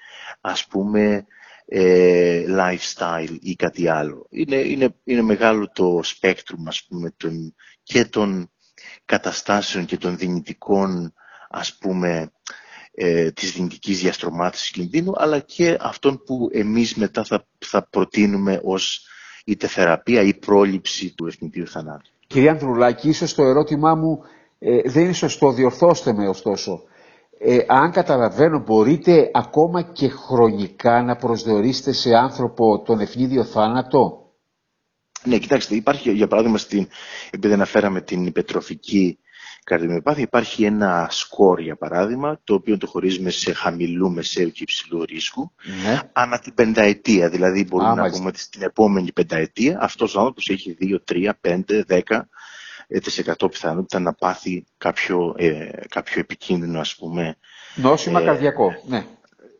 ας 0.41 0.67
πούμε, 0.67 1.27
ε, 1.67 2.45
lifestyle 2.49 3.37
ή 3.41 3.55
κάτι 3.55 3.89
άλλο. 3.89 4.27
Είναι, 4.31 4.57
είναι, 4.57 4.95
είναι 5.05 5.23
μεγάλο 5.23 5.71
το 5.71 6.01
spectrum, 6.05 6.63
ας 6.67 6.85
πούμε, 6.89 7.11
των, 7.17 7.55
και 7.83 8.05
των 8.05 8.51
καταστάσεων 9.05 9.85
και 9.85 9.97
των 9.97 10.17
δυνητικών, 10.17 11.15
ας 11.49 11.77
πούμε, 11.79 12.33
ε, 13.03 13.31
της 13.31 13.53
δυνητικής 13.53 14.01
διαστρωμάτισης 14.01 14.71
κινδύνου, 14.71 15.13
αλλά 15.17 15.39
και 15.39 15.77
αυτών 15.81 16.23
που 16.27 16.49
εμείς 16.53 16.95
μετά 16.95 17.25
θα, 17.25 17.47
θα 17.59 17.87
προτείνουμε 17.91 18.61
ως 18.65 19.07
είτε 19.45 19.67
θεραπεία 19.67 20.23
ή 20.23 20.35
πρόληψη 20.35 21.15
του 21.15 21.27
ευνητήριου 21.27 21.69
θανάτου. 21.69 22.11
Κυρία 22.27 22.51
Ανδρουλάκη, 22.51 23.09
ίσως 23.09 23.35
το 23.35 23.43
ερώτημά 23.43 23.95
μου 23.95 24.23
ε, 24.59 24.81
δεν 24.91 25.05
είναι 25.05 25.13
σωστό, 25.13 25.53
διορθώστε 25.53 26.13
με 26.13 26.29
ωστόσο. 26.29 26.83
Ε, 27.39 27.59
αν 27.67 27.91
καταλαβαίνω, 27.91 28.59
μπορείτε 28.59 29.31
ακόμα 29.35 29.83
και 29.83 30.09
χρονικά 30.09 31.03
να 31.03 31.17
προσδιορίσετε 31.17 31.93
σε 31.93 32.15
άνθρωπο 32.15 32.83
τον 32.83 33.01
ευνίδιο 33.01 33.45
θάνατο; 33.45 34.33
Ναι, 35.25 35.39
κοιτάξτε, 35.39 35.75
υπάρχει 35.75 36.13
για 36.13 36.27
παράδειγμα, 36.27 36.59
στην, 36.59 36.89
επειδή 37.31 37.53
αναφέραμε 37.55 38.01
την 38.01 38.27
υπετροφική 38.27 39.19
καρδιομιοπάθεια 39.65 40.23
υπάρχει 40.23 40.65
ένα 40.65 41.07
σκορ, 41.11 41.61
για 41.61 41.77
παράδειγμα, 41.77 42.41
το 42.45 42.55
οποίο 42.55 42.79
το 42.79 42.87
χωρίζουμε 42.87 43.31
σε 43.31 43.53
χαμηλού, 43.53 44.11
μεσαίου 44.11 44.51
και 44.51 44.63
υψηλού 44.63 45.05
ρίσκου, 45.05 45.53
ναι. 45.85 46.01
ανά 46.13 46.39
την 46.39 46.55
πενταετία. 46.55 47.29
Δηλαδή, 47.29 47.65
μπορούμε 47.65 47.95
να 47.95 48.11
πούμε 48.11 48.29
ότι 48.29 48.39
στην 48.39 48.63
επόμενη 48.63 49.13
πενταετία 49.13 49.79
αυτός 49.81 50.15
ο 50.15 50.19
άνθρωπος 50.19 50.49
έχει 50.49 50.77
2, 50.81 50.99
3, 51.13 51.31
5, 51.41 51.83
10 51.89 52.21
100 53.39 53.51
πιθανότητα 53.51 53.99
να 53.99 54.13
πάθει 54.13 54.65
κάποιο, 54.79 55.35
ε, 55.37 55.71
κάποιο 55.89 56.21
επικίνδυνο, 56.21 56.81
ας 56.81 56.97
πούμε. 56.97 57.37
Νόσημα 57.75 58.21
ε, 58.21 58.25
καρδιακό, 58.25 58.73
ναι. 58.87 59.05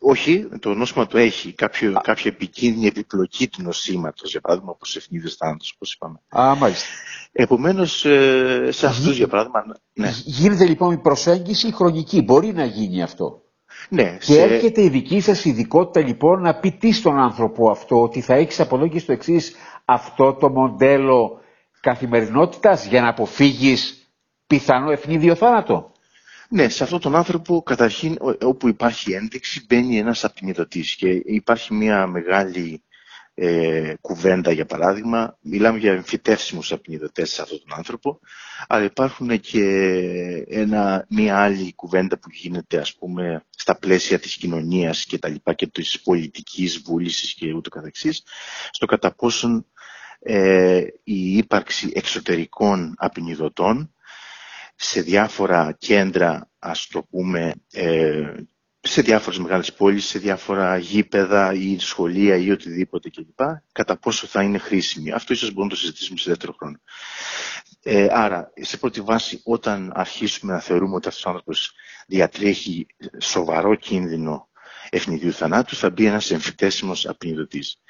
Όχι, 0.03 0.49
το 0.61 0.75
νόσημα 0.75 1.07
το 1.07 1.19
έχει. 1.19 1.53
Κάποιο, 1.53 2.01
κάποια 2.03 2.31
επικίνδυνη 2.31 2.87
επιπλοκή 2.87 3.49
του 3.49 3.63
νοσήματος, 3.63 4.31
για 4.31 4.41
παράδειγμα, 4.41 4.71
όπως 4.71 4.97
ευνίδιο 4.97 5.31
θάνατος, 5.31 5.73
όπως 5.75 5.95
είπαμε. 5.95 6.21
Α, 6.29 6.55
μάλιστα. 6.55 6.87
Επομένως, 7.33 8.05
ε, 8.05 8.69
σε 8.71 8.87
αυτούς, 8.87 9.17
για 9.17 9.29
παράδειγμα. 9.29 9.77
Ναι. 9.93 10.11
Γίνεται 10.25 10.65
λοιπόν 10.65 10.93
η 10.93 10.99
προσέγγιση 10.99 11.73
χρονική. 11.73 12.23
Μπορεί 12.23 12.53
να 12.53 12.65
γίνει 12.65 13.03
αυτό. 13.03 13.43
Ναι, 13.89 14.17
και 14.17 14.33
σε... 14.33 14.43
έρχεται 14.43 14.83
η 14.83 14.89
δική 14.89 15.21
σας 15.21 15.45
ειδικότητα 15.45 16.07
λοιπόν 16.07 16.41
να 16.41 16.55
πει 16.55 16.73
τι 16.73 16.93
στον 16.93 17.19
άνθρωπο 17.19 17.71
αυτό, 17.71 18.03
ότι 18.03 18.21
θα 18.21 18.35
έχεις 18.35 18.61
από 18.61 18.77
εδώ 18.77 18.89
και 18.89 18.99
στο 18.99 19.13
εξής 19.13 19.55
αυτό 19.85 20.35
το 20.35 20.49
μοντέλο 20.49 21.41
καθημερινότητας 21.81 22.87
για 22.87 23.01
να 23.01 23.09
αποφύγεις 23.09 24.11
πιθανό 24.47 24.91
ευνίδιο 24.91 25.35
θάνατο. 25.35 25.93
Ναι, 26.53 26.69
σε 26.69 26.83
αυτόν 26.83 27.01
τον 27.01 27.17
άνθρωπο 27.17 27.63
καταρχήν 27.63 28.17
όπου 28.43 28.69
υπάρχει 28.69 29.13
ένδειξη 29.13 29.65
μπαίνει 29.69 29.99
ένας 29.99 30.25
απεινιδωτής 30.25 30.95
και 30.95 31.09
υπάρχει 31.09 31.75
μια 31.75 32.07
μεγάλη 32.07 32.83
ε, 33.35 33.95
κουβέντα 34.01 34.53
για 34.53 34.67
παράδειγμα. 34.67 35.39
Μιλάμε 35.41 35.79
για 35.79 35.93
εμφυτεύσιμους 35.93 36.73
απεινιδωτές 36.73 37.31
σε 37.31 37.43
αυτόν 37.43 37.59
τον 37.67 37.79
άνθρωπο, 37.79 38.21
αλλά 38.69 38.85
υπάρχουν 38.85 39.41
και 39.41 39.65
ένα, 40.49 41.07
μία 41.09 41.39
άλλη 41.39 41.75
κουβέντα 41.75 42.19
που 42.19 42.29
γίνεται 42.31 42.79
ας 42.79 42.95
πούμε 42.95 43.45
στα 43.51 43.79
πλαίσια 43.79 44.19
της 44.19 44.37
κοινωνίας 44.37 45.05
και 45.05 45.19
τα 45.19 45.29
λοιπά 45.29 45.53
και 45.55 45.67
της 45.67 46.01
πολιτικής 46.03 46.79
βούλησης 46.85 47.35
και 47.35 47.53
ούτω 47.53 47.71
καθεξής, 47.71 48.23
στο 48.71 48.87
κατά 48.87 49.15
πόσον 49.15 49.67
ε, 50.21 50.85
η 51.05 51.37
ύπαρξη 51.37 51.91
εξωτερικών 51.95 52.95
απεινιδωτών 52.97 53.95
σε 54.83 55.01
διάφορα 55.01 55.73
κέντρα, 55.79 56.51
ας 56.59 56.87
το 56.87 57.03
πούμε, 57.03 57.55
ε, 57.73 58.33
σε 58.81 59.03
διάφορες 59.03 59.39
μεγάλες 59.39 59.73
πόλεις, 59.73 60.05
σε 60.07 60.19
διάφορα 60.19 60.77
γήπεδα 60.77 61.53
ή 61.53 61.79
σχολεία 61.79 62.37
ή 62.37 62.51
οτιδήποτε 62.51 63.11
κλπ. 63.11 63.41
Κατά 63.73 63.97
πόσο 63.99 64.27
θα 64.27 64.43
είναι 64.43 64.59
χρήσιμη. 64.59 65.13
Αυτό 65.13 65.33
ίσως 65.33 65.49
μπορούμε 65.49 65.65
να 65.65 65.71
το 65.75 65.77
συζητήσουμε 65.81 66.19
σε 66.19 66.29
δεύτερο 66.31 66.53
χρόνο. 66.53 66.77
Ε, 67.83 68.07
άρα, 68.11 68.53
σε 68.61 68.77
πρώτη 68.77 69.01
βάση, 69.01 69.41
όταν 69.45 69.93
αρχίσουμε 69.95 70.53
να 70.53 70.61
θεωρούμε 70.61 70.95
ότι 70.95 71.09
αυτός 71.09 71.25
ο 71.25 71.29
άνθρωπος 71.29 71.73
διατρέχει 72.07 72.87
σοβαρό 73.19 73.75
κίνδυνο 73.75 74.49
ευνηδίου 74.91 75.33
θανάτου, 75.33 75.77
θα 75.77 75.91
μπει 75.91 76.05
ένας 76.07 76.31
εμφυτέσιμος 76.31 77.07
απεινιδωτής. 77.07 77.81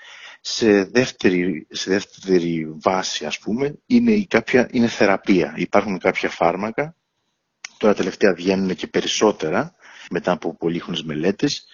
Σε 0.40 0.85
δεύτερη, 0.85 1.66
σε 1.70 1.90
δεύτερη 1.90 2.75
βάση, 2.82 3.25
ας 3.26 3.38
πούμε, 3.38 3.78
είναι, 3.87 4.12
η 4.12 4.26
κάποια, 4.26 4.68
είναι 4.73 4.88
θεραπεία. 4.88 5.54
Υπάρχουν 5.56 5.99
κάποια 5.99 6.28
φάρμακα, 6.30 6.97
τώρα 7.76 7.94
τελευταία 7.94 8.35
βγαίνουν 8.35 8.75
και 8.75 8.87
περισσότερα, 8.87 9.75
μετά 10.11 10.32
από 10.32 10.56
πολύχρονες 10.56 11.02
μελέτες, 11.02 11.66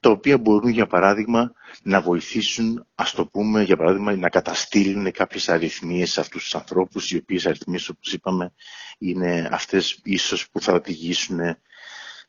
τα 0.00 0.10
οποία 0.10 0.38
μπορούν 0.38 0.70
για 0.70 0.86
παράδειγμα 0.86 1.52
να 1.82 2.00
βοηθήσουν, 2.00 2.86
ας 2.94 3.10
το 3.12 3.26
πούμε, 3.26 3.62
για 3.62 3.76
παράδειγμα, 3.76 4.16
να 4.16 4.28
καταστήλουν 4.28 5.10
κάποιες 5.10 5.48
αριθμίες 5.48 6.12
σε 6.12 6.20
αυτούς 6.20 6.42
τους 6.42 6.54
ανθρώπους, 6.54 7.10
οι 7.10 7.16
οποίες 7.16 7.46
αριθμίες, 7.46 7.88
όπως 7.88 8.12
είπαμε, 8.12 8.52
είναι 8.98 9.48
αυτές 9.52 10.00
ίσως 10.04 10.50
που 10.50 10.60
θα 10.60 10.72
οδηγήσουν 10.72 11.40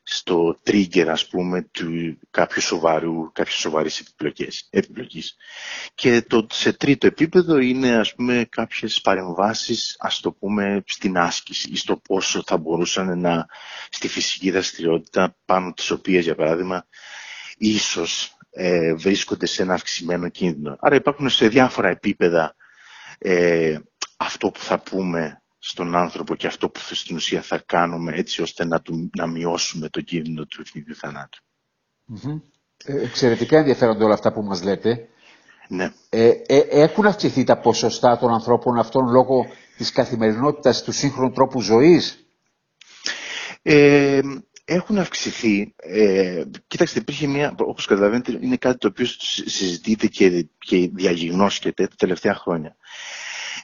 στο 0.08 0.58
trigger, 0.66 1.06
ας 1.08 1.26
πούμε, 1.28 1.62
του 1.62 2.18
κάποιου 2.30 2.62
σοβαρού, 2.62 3.32
κάποιες 3.32 3.54
σοβαρής 3.56 4.02
επιπλοκής. 4.70 5.36
Και 5.94 6.22
το, 6.22 6.46
σε 6.50 6.72
τρίτο 6.72 7.06
επίπεδο 7.06 7.56
είναι, 7.58 7.96
ας 7.96 8.14
πούμε, 8.14 8.46
κάποιες 8.48 9.00
παρεμβάσεις, 9.00 9.96
ας 9.98 10.20
το 10.20 10.32
πούμε, 10.32 10.82
στην 10.86 11.18
άσκηση 11.18 11.70
ή 11.72 11.76
στο 11.76 11.96
πόσο 11.96 12.42
θα 12.46 12.56
μπορούσαν 12.56 13.18
να, 13.20 13.46
στη 13.90 14.08
φυσική 14.08 14.50
δραστηριότητα, 14.50 15.36
πάνω 15.44 15.72
τις 15.72 15.90
οποίες, 15.90 16.24
για 16.24 16.34
παράδειγμα, 16.34 16.86
ίσως 17.56 18.36
ε, 18.50 18.94
βρίσκονται 18.94 19.46
σε 19.46 19.62
ένα 19.62 19.74
αυξημένο 19.74 20.28
κίνδυνο. 20.28 20.76
Άρα 20.80 20.94
υπάρχουν 20.94 21.28
σε 21.28 21.48
διάφορα 21.48 21.88
επίπεδα 21.88 22.54
ε, 23.18 23.78
αυτό 24.16 24.50
που 24.50 24.60
θα 24.60 24.78
πούμε 24.78 25.40
στον 25.68 25.96
άνθρωπο 25.96 26.34
και 26.34 26.46
αυτό 26.46 26.68
που 26.68 26.80
στην 26.80 27.16
ουσία 27.16 27.42
θα 27.42 27.62
κάνουμε 27.66 28.12
έτσι 28.16 28.42
ώστε 28.42 28.64
να, 28.64 28.80
του, 28.80 29.10
να 29.16 29.26
μειώσουμε 29.26 29.88
το 29.88 30.00
κίνδυνο 30.00 30.44
του 30.44 30.60
ευνηδιού 30.60 30.94
θανάτου. 30.94 31.38
Mm-hmm. 32.12 32.40
Ε, 32.84 33.02
εξαιρετικά 33.02 33.58
ενδιαφέροντα 33.58 34.04
όλα 34.04 34.14
αυτά 34.14 34.32
που 34.32 34.42
μας 34.42 34.62
λέτε. 34.62 35.08
Ναι. 35.68 35.92
Ε, 36.08 36.28
ε, 36.46 36.58
έχουν 36.58 37.06
αυξηθεί 37.06 37.44
τα 37.44 37.58
ποσοστά 37.58 38.18
των 38.18 38.32
ανθρώπων 38.32 38.78
αυτών 38.78 39.08
λόγω 39.08 39.46
της 39.76 39.92
καθημερινότητας 39.92 40.82
του 40.82 40.92
σύγχρονου 40.92 41.32
τρόπου 41.32 41.60
ζωής; 41.60 42.26
Ε, 43.62 44.20
έχουν 44.64 44.98
αυξηθεί. 44.98 45.74
Ε, 45.76 46.44
κοίταξτε, 46.66 46.98
υπήρχε 46.98 47.26
μια, 47.26 47.54
όπως 47.58 47.86
καταλαβαίνετε, 47.86 48.38
είναι 48.40 48.56
κάτι 48.56 48.78
το 48.78 48.88
οποίο 48.88 49.06
συζητείται 49.46 50.06
και, 50.06 50.48
και 50.58 50.90
διαγιγνώσκεται 50.94 51.86
τα 51.86 51.94
τελευταία 51.96 52.34
χρόνια. 52.34 52.76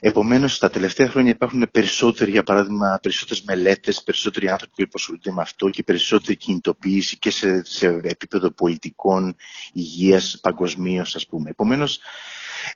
Επομένως, 0.05 0.57
τα 0.57 0.69
τελευταία 0.69 1.09
χρόνια 1.09 1.31
υπάρχουν 1.31 1.67
περισσότεροι, 1.71 2.31
για 2.31 2.43
παράδειγμα, 2.43 2.99
περισσότερες 3.01 3.43
μελέτες, 3.43 4.03
περισσότεροι 4.03 4.49
άνθρωποι 4.49 4.73
που 4.75 4.81
υποσχολούνται 4.81 5.31
με 5.31 5.41
αυτό 5.41 5.69
και 5.69 5.83
περισσότερη 5.83 6.37
κινητοποίηση 6.37 7.17
και 7.17 7.31
σε, 7.31 7.63
σε 7.65 7.87
επίπεδο 8.03 8.51
πολιτικών, 8.51 9.35
υγείας, 9.73 10.39
παγκοσμίως, 10.41 11.15
ας 11.15 11.25
πούμε. 11.25 11.49
Επομένως, 11.49 11.99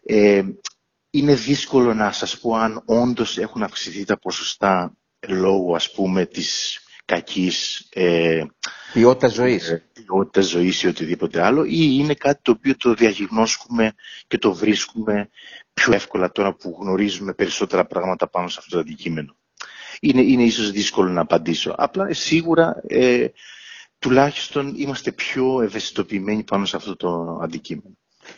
ε, 0.03 0.43
είναι 1.09 1.35
δύσκολο 1.35 1.93
να 1.93 2.11
σας 2.11 2.39
πω 2.39 2.55
αν 2.55 2.81
όντως 2.85 3.37
έχουν 3.37 3.63
αυξηθεί 3.63 4.05
τα 4.05 4.19
ποσοστά 4.19 4.93
λόγω, 5.27 5.75
ας 5.75 5.91
πούμε, 5.91 6.25
της 6.25 6.79
κακής 7.05 7.87
ε, 7.93 8.43
ποιότητας 8.93 9.33
ζωής. 9.33 9.69
Ε, 9.69 9.83
ποιότητας 9.93 10.45
ζωής 10.49 10.83
ή 10.83 10.87
οτιδήποτε 10.87 11.41
άλλο 11.41 11.63
ή 11.63 11.89
είναι 11.99 12.13
κάτι 12.13 12.39
το 12.41 12.51
οποίο 12.51 12.75
το 12.77 12.93
διαγνώσκουμε 12.93 13.93
και 14.27 14.37
το 14.37 14.53
βρίσκουμε 14.53 15.29
πιο 15.81 15.93
εύκολα 15.93 16.31
τώρα 16.31 16.53
που 16.53 16.77
γνωρίζουμε 16.81 17.33
περισσότερα 17.33 17.85
πράγματα 17.85 18.27
πάνω 18.27 18.47
σε 18.47 18.55
αυτό 18.59 18.75
το 18.75 18.79
αντικείμενο. 18.79 19.35
Είναι, 19.99 20.21
είναι 20.21 20.43
ίσως 20.43 20.71
δύσκολο 20.71 21.09
να 21.09 21.21
απαντήσω. 21.21 21.73
Απλά 21.77 22.13
σίγουρα 22.13 22.81
ε, 22.87 23.27
τουλάχιστον 23.99 24.73
είμαστε 24.77 25.11
πιο 25.11 25.61
ευαισθητοποιημένοι 25.61 26.43
πάνω 26.43 26.65
σε 26.65 26.75
αυτό 26.75 26.95
το 26.95 27.39
αντικείμενο. 27.43 27.97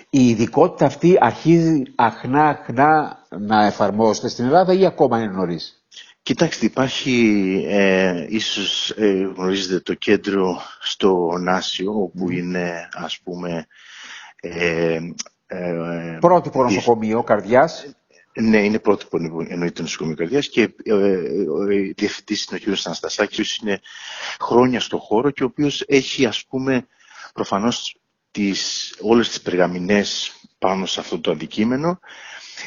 Η 0.09 0.29
ειδικότητα 0.29 0.85
αυτή 0.85 1.17
αρχίζει 1.19 1.83
αχνά-αχνά 1.95 3.17
να 3.39 3.65
εφαρμόζεται 3.65 4.29
στην 4.29 4.45
Ελλάδα 4.45 4.73
ή 4.73 4.85
ακόμα 4.85 5.19
είναι 5.19 5.31
νωρίς; 5.31 5.83
Κοιτάξτε, 6.21 6.65
υπάρχει, 6.65 7.65
ε, 7.67 8.25
ίσως 8.29 8.89
ε, 8.89 9.31
γνωρίζετε 9.35 9.79
το 9.79 9.93
κέντρο 9.93 10.61
στο 10.81 11.37
Νάσιο, 11.39 11.91
όπου 12.01 12.29
είναι 12.31 12.89
ας 12.91 13.19
πούμε... 13.23 13.67
Ε, 14.41 14.99
ε, 15.51 16.17
πρότυπο 16.19 16.63
νοσοκομείο 16.63 17.23
καρδιάς. 17.23 17.93
Ναι, 18.39 18.63
είναι 18.63 18.79
πρότυπο 18.79 19.17
εννοείται 19.47 19.73
το 19.73 19.81
νοσοκομείο 19.81 20.15
καρδιάς 20.15 20.47
και 20.47 20.61
ε, 20.83 20.93
ο 21.49 21.63
διευθυντής 21.95 22.45
είναι 22.45 22.59
ο 22.67 22.73
κ. 22.73 22.77
Αναστασάκης, 22.85 23.57
είναι 23.57 23.79
χρόνια 24.39 24.79
στο 24.79 24.97
χώρο 24.97 25.31
και 25.31 25.43
ο 25.43 25.45
οποίος 25.45 25.83
έχει 25.87 26.25
ας 26.25 26.45
πούμε 26.45 26.87
προφανώς 27.33 27.99
τις, 28.31 28.93
όλες 29.01 29.27
τις 29.27 29.41
περγαμηνές 29.41 30.31
πάνω 30.57 30.85
σε 30.85 30.99
αυτό 30.99 31.19
το 31.19 31.31
αντικείμενο. 31.31 31.99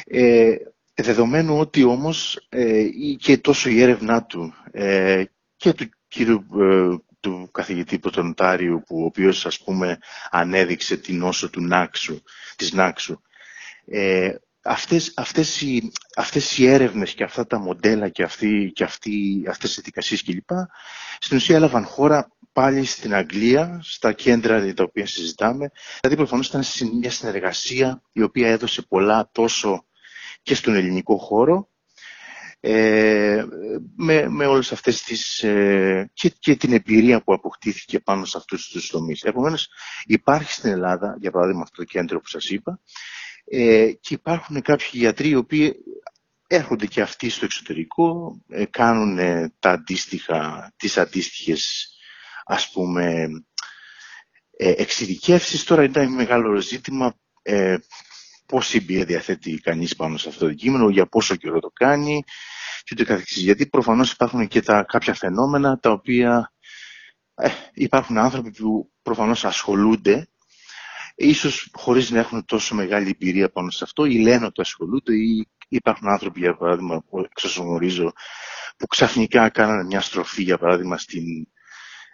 Ε, 0.05 0.55
Δεδομένου 0.95 1.59
ότι 1.59 1.83
όμως 1.83 2.45
ε, 2.49 2.83
και 3.17 3.37
τόσο 3.37 3.69
η 3.69 3.81
έρευνά 3.81 4.23
του 4.23 4.53
ε, 4.71 5.23
και 5.55 5.73
του 5.73 5.89
κύριου 6.07 6.45
ε, 6.59 6.95
του 7.23 7.49
καθηγητή 7.51 7.99
Πρωτονοτάριου 7.99 8.83
που 8.85 9.01
ο 9.01 9.05
οποίος 9.05 9.45
ας 9.45 9.59
πούμε 9.59 9.97
ανέδειξε 10.29 10.97
την 10.97 11.17
νόσο 11.17 11.49
του 11.49 11.61
Νάξου, 11.61 12.21
της 12.55 12.71
Νάξου 12.71 13.21
ε, 13.85 14.35
αυτές, 14.63 15.13
αυτές, 15.15 15.61
οι, 15.61 15.91
αυτές 16.15 16.57
οι 16.57 16.67
έρευνες 16.67 17.13
και 17.13 17.23
αυτά 17.23 17.47
τα 17.47 17.59
μοντέλα 17.59 18.09
και, 18.09 18.23
αυτή, 18.23 18.71
και 18.75 18.83
αυτή, 18.83 19.43
αυτές 19.47 19.77
οι 19.77 19.81
δικασίες 19.81 20.23
κλπ 20.23 20.49
στην 21.19 21.37
ουσία 21.37 21.55
έλαβαν 21.55 21.85
χώρα 21.85 22.31
πάλι 22.53 22.85
στην 22.85 23.13
Αγγλία, 23.13 23.79
στα 23.83 24.13
κέντρα 24.13 24.73
τα 24.73 24.83
οποία 24.83 25.05
συζητάμε. 25.05 25.71
Δηλαδή 25.99 26.17
προφανώς 26.17 26.47
ήταν 26.47 26.63
μια 26.99 27.11
συνεργασία 27.11 28.01
η 28.11 28.21
οποία 28.21 28.49
έδωσε 28.49 28.81
πολλά 28.81 29.29
τόσο 29.31 29.85
και 30.41 30.55
στον 30.55 30.75
ελληνικό 30.75 31.17
χώρο 31.17 31.67
ε, 32.65 33.45
με, 33.95 34.29
με 34.29 34.45
όλες 34.45 34.71
αυτές 34.71 35.03
τις 35.03 35.43
ε, 35.43 36.11
και, 36.39 36.55
την 36.55 36.73
εμπειρία 36.73 37.23
που 37.23 37.33
αποκτήθηκε 37.33 37.99
πάνω 37.99 38.25
σε 38.25 38.37
αυτούς 38.37 38.67
τους 38.67 38.87
τομείς. 38.89 39.23
Επομένως 39.23 39.67
υπάρχει 40.05 40.51
στην 40.51 40.69
Ελλάδα, 40.71 41.17
για 41.19 41.31
παράδειγμα 41.31 41.61
αυτό 41.61 41.75
το 41.75 41.83
κέντρο 41.83 42.19
που 42.19 42.27
σας 42.27 42.49
είπα, 42.49 42.79
ε, 43.45 43.91
και 43.99 44.13
υπάρχουν 44.13 44.61
κάποιοι 44.61 44.89
γιατροί 44.91 45.29
οι 45.29 45.35
οποίοι 45.35 45.75
έρχονται 46.47 46.85
και 46.85 47.01
αυτοί 47.01 47.29
στο 47.29 47.45
εξωτερικό, 47.45 48.37
ε, 48.49 48.65
κάνουν 48.65 49.17
τα 49.59 49.69
αντίστοιχα, 49.69 50.71
τις 50.77 50.97
αντίστοιχες 50.97 51.87
ας 52.45 52.71
πούμε 52.71 53.27
ε, 54.57 54.73
εξειδικεύσεις. 54.77 55.63
Τώρα 55.63 55.83
είναι 55.83 55.99
ένα 56.01 56.09
μεγάλο 56.09 56.61
ζήτημα 56.61 57.15
ε, 57.41 57.77
πόση 58.45 58.77
εμπειρία 58.77 59.05
διαθέτει 59.05 59.59
κανείς 59.59 59.95
πάνω 59.95 60.17
σε 60.17 60.29
αυτό 60.29 60.45
το 60.45 60.53
κείμενο, 60.53 60.89
για 60.89 61.05
πόσο 61.05 61.35
καιρό 61.35 61.59
το 61.59 61.69
κάνει 61.73 62.23
και 62.83 62.89
ούτε 62.93 63.03
καθεξής. 63.03 63.43
Γιατί 63.43 63.67
προφανώς 63.67 64.11
υπάρχουν 64.11 64.47
και 64.47 64.61
τα 64.61 64.83
κάποια 64.87 65.13
φαινόμενα 65.13 65.79
τα 65.79 65.91
οποία 65.91 66.53
ε, 67.35 67.49
υπάρχουν 67.73 68.17
άνθρωποι 68.17 68.51
που 68.51 68.91
προφανώς 69.01 69.45
ασχολούνται 69.45 70.27
ίσως 71.15 71.69
χωρίς 71.73 72.09
να 72.09 72.19
έχουν 72.19 72.45
τόσο 72.45 72.75
μεγάλη 72.75 73.09
εμπειρία 73.09 73.49
πάνω 73.49 73.69
σε 73.69 73.83
αυτό 73.83 74.05
ή 74.05 74.19
λένε 74.19 74.45
ότι 74.45 74.61
ασχολούνται 74.61 75.13
ή 75.15 75.47
υπάρχουν 75.67 76.07
άνθρωποι 76.07 76.39
για 76.39 76.55
παράδειγμα 76.57 77.03
που 77.09 77.27
γνωρίζω 77.57 78.13
που 78.77 78.87
ξαφνικά 78.87 79.49
κάνανε 79.49 79.83
μια 79.83 80.01
στροφή 80.01 80.43
για 80.43 80.57
παράδειγμα 80.57 80.97
στην 80.97 81.23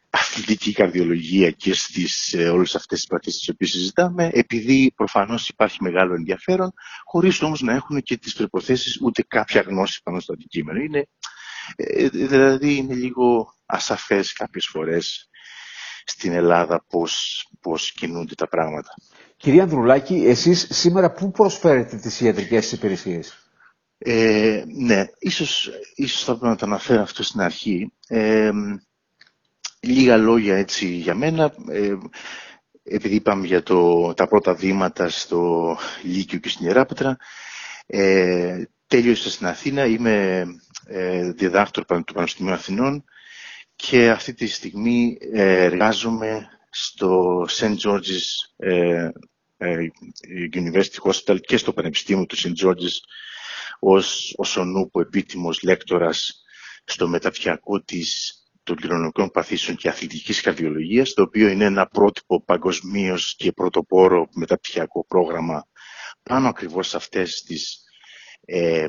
αθλητική 0.09 0.71
καρδιολογία 0.71 1.51
και 1.51 1.73
στις 1.73 2.33
ε, 2.33 2.49
όλες 2.49 2.75
αυτές 2.75 2.99
τις 2.99 3.07
παθήσεις 3.07 3.39
τις 3.39 3.49
οποίες 3.49 3.69
συζητάμε, 3.69 4.29
επειδή 4.33 4.91
προφανώς 4.95 5.49
υπάρχει 5.49 5.77
μεγάλο 5.83 6.13
ενδιαφέρον, 6.13 6.71
χωρίς 7.03 7.41
όμως 7.41 7.61
να 7.61 7.73
έχουν 7.73 8.01
και 8.01 8.17
τις 8.17 8.33
προϋποθέσεις 8.33 9.01
ούτε 9.01 9.23
κάποια 9.27 9.61
γνώση 9.61 10.01
πάνω 10.03 10.19
στο 10.19 10.33
αντικείμενο. 10.33 10.79
Είναι, 10.79 11.07
ε, 11.75 12.07
δηλαδή 12.09 12.75
είναι 12.75 12.93
λίγο 12.93 13.53
ασαφές 13.65 14.33
κάποιες 14.33 14.65
φορές 14.65 15.29
στην 16.05 16.31
Ελλάδα 16.31 16.85
πώς, 16.89 17.45
πώς 17.61 17.91
κινούνται 17.91 18.35
τα 18.35 18.47
πράγματα. 18.47 18.93
Κυρία 19.37 19.63
Ανδρουλάκη, 19.63 20.15
εσείς 20.15 20.67
σήμερα 20.69 21.11
πού 21.11 21.31
προσφέρετε 21.31 21.97
τις 21.97 22.21
ιατρικές 22.21 22.71
υπηρεσίες; 22.71 23.43
Ε, 23.97 24.63
ναι, 24.67 25.05
ίσως, 25.19 25.69
ίσως 25.95 26.23
θα 26.23 26.31
πρέπει 26.31 26.47
να 26.47 26.55
το 26.55 26.65
αναφέρω 26.65 27.01
αυτό 27.01 27.23
στην 27.23 27.41
αρχή. 27.41 27.93
Ε, 28.07 28.51
λίγα 29.79 30.17
λόγια 30.17 30.57
έτσι 30.57 30.87
για 30.87 31.15
μένα. 31.15 31.53
Ε, 31.69 31.97
επειδή 32.83 33.15
είπαμε 33.15 33.45
για 33.45 33.63
το, 33.63 34.13
τα 34.13 34.27
πρώτα 34.27 34.53
βήματα 34.53 35.09
στο 35.09 35.77
Λύκειο 36.03 36.39
και 36.39 36.49
στην 36.49 36.65
Ιεράπετρα, 36.65 37.17
ε, 37.85 38.63
τέλειωσα 38.87 39.29
στην 39.29 39.47
Αθήνα, 39.47 39.85
είμαι 39.85 40.45
ε, 40.85 41.31
διδάκτορ 41.31 41.85
του 41.85 42.13
Πανεπιστημίου 42.13 42.53
Αθηνών 42.53 43.03
και 43.75 44.09
αυτή 44.09 44.33
τη 44.33 44.47
στιγμή 44.47 45.17
ε, 45.33 45.63
εργάζομαι 45.63 46.47
στο 46.69 47.45
St. 47.49 47.75
George's 47.83 48.25
ε, 48.57 49.09
ε, 49.57 49.87
University 50.53 51.11
Hospital 51.11 51.37
και 51.41 51.57
στο 51.57 51.73
Πανεπιστήμιο 51.73 52.25
του 52.25 52.37
St. 52.37 52.65
George's 52.65 52.97
ως, 53.79 54.33
ως 54.37 54.57
ονούπο 54.57 55.01
επίτιμος 55.01 55.61
λέκτορας 55.63 56.43
στο 56.83 57.07
μεταπτυχιακό 57.07 57.81
της 57.81 58.38
των 58.69 58.77
κληρονομικών 58.77 59.31
παθήσεων 59.31 59.77
και 59.77 59.89
αθλητικής 59.89 60.41
καρδιολογίας, 60.41 61.13
το 61.13 61.21
οποίο 61.21 61.47
είναι 61.47 61.65
ένα 61.65 61.87
πρότυπο 61.87 62.43
παγκοσμίως 62.43 63.35
και 63.35 63.51
πρωτοπόρο 63.51 64.27
μεταπτυχιακό 64.33 65.05
πρόγραμμα 65.05 65.67
πάνω 66.23 66.47
ακριβώς 66.47 66.87
σε 66.87 66.97
αυτές 66.97 67.43
τις 67.43 67.83
ε, 68.45 68.85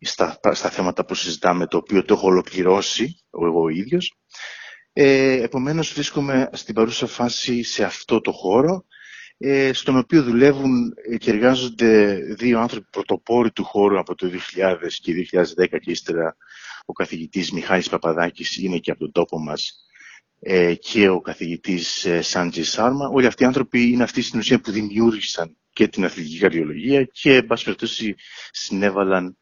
στα, 0.00 0.38
στα 0.52 0.70
θέματα 0.70 1.04
που 1.04 1.14
συζητάμε, 1.14 1.66
το 1.66 1.76
οποίο 1.76 2.04
το 2.04 2.14
έχω 2.14 2.26
ολοκληρώσει 2.26 3.20
εγώ 3.30 3.62
ο 3.62 3.68
ίδιος. 3.68 4.14
Ε, 4.92 5.42
επομένως 5.42 5.92
βρίσκομαι 5.92 6.50
στην 6.52 6.74
παρούσα 6.74 7.06
φάση 7.06 7.62
σε 7.62 7.84
αυτό 7.84 8.20
το 8.20 8.32
χώρο, 8.32 8.84
ε, 9.38 9.72
στον 9.72 9.96
οποίο 9.96 10.22
δουλεύουν 10.22 10.94
και 11.18 11.30
εργάζονται 11.30 12.20
δύο 12.38 12.60
άνθρωποι 12.60 12.86
πρωτοπόροι 12.90 13.50
του 13.50 13.64
χώρου 13.64 13.98
από 13.98 14.14
το 14.14 14.30
2000 14.54 14.76
και 15.02 15.12
2010 15.12 15.78
και 15.80 15.90
ύστερα 15.90 16.36
ο 16.88 16.92
καθηγητής 16.92 17.52
Μιχάλης 17.52 17.88
Παπαδάκης 17.88 18.56
είναι 18.56 18.78
και 18.78 18.90
από 18.90 19.00
τον 19.00 19.12
τόπο 19.12 19.38
μας 19.38 19.72
ε, 20.40 20.74
και 20.74 21.08
ο 21.08 21.20
καθηγητής 21.20 22.04
ε, 22.04 22.22
Σάντζη 22.22 22.64
Σάρμα. 22.64 23.08
Όλοι 23.08 23.26
αυτοί 23.26 23.42
οι 23.42 23.46
άνθρωποι 23.46 23.90
είναι 23.90 24.02
αυτοί 24.02 24.22
στην 24.22 24.38
ουσία 24.38 24.60
που 24.60 24.70
δημιούργησαν 24.70 25.56
και 25.72 25.88
την 25.88 26.04
αθλητική 26.04 26.38
καρδιολογία 26.38 27.04
και, 27.04 27.34
εν 27.34 27.46
πάση 27.46 27.64
περιπτώσει, 27.64 28.14
συνέβαλαν 28.50 29.36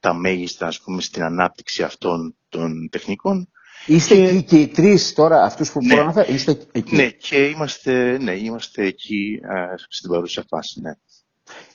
τα 0.00 0.14
μέγιστα, 0.14 0.66
ας 0.66 0.80
πούμε, 0.80 1.02
στην 1.02 1.22
ανάπτυξη 1.22 1.82
αυτών 1.82 2.36
των 2.48 2.88
τεχνικών. 2.90 3.48
Είστε 3.86 4.14
και... 4.14 4.22
εκεί 4.22 4.42
και 4.42 4.60
οι 4.60 4.68
τρεις 4.68 5.12
τώρα, 5.12 5.42
αυτούς 5.42 5.72
που 5.72 5.84
ναι. 5.84 5.94
μπορώ 5.94 6.06
να 6.06 6.12
φέρω, 6.12 6.32
είστε 6.32 6.66
εκεί. 6.72 6.96
Ναι, 6.96 7.10
και 7.10 7.44
είμαστε, 7.44 8.18
ναι, 8.18 8.32
είμαστε 8.32 8.84
εκεί 8.84 9.40
α, 9.42 9.74
στην 9.88 10.10
παρούσα 10.10 10.44
φάση, 10.48 10.80
ναι. 10.80 10.92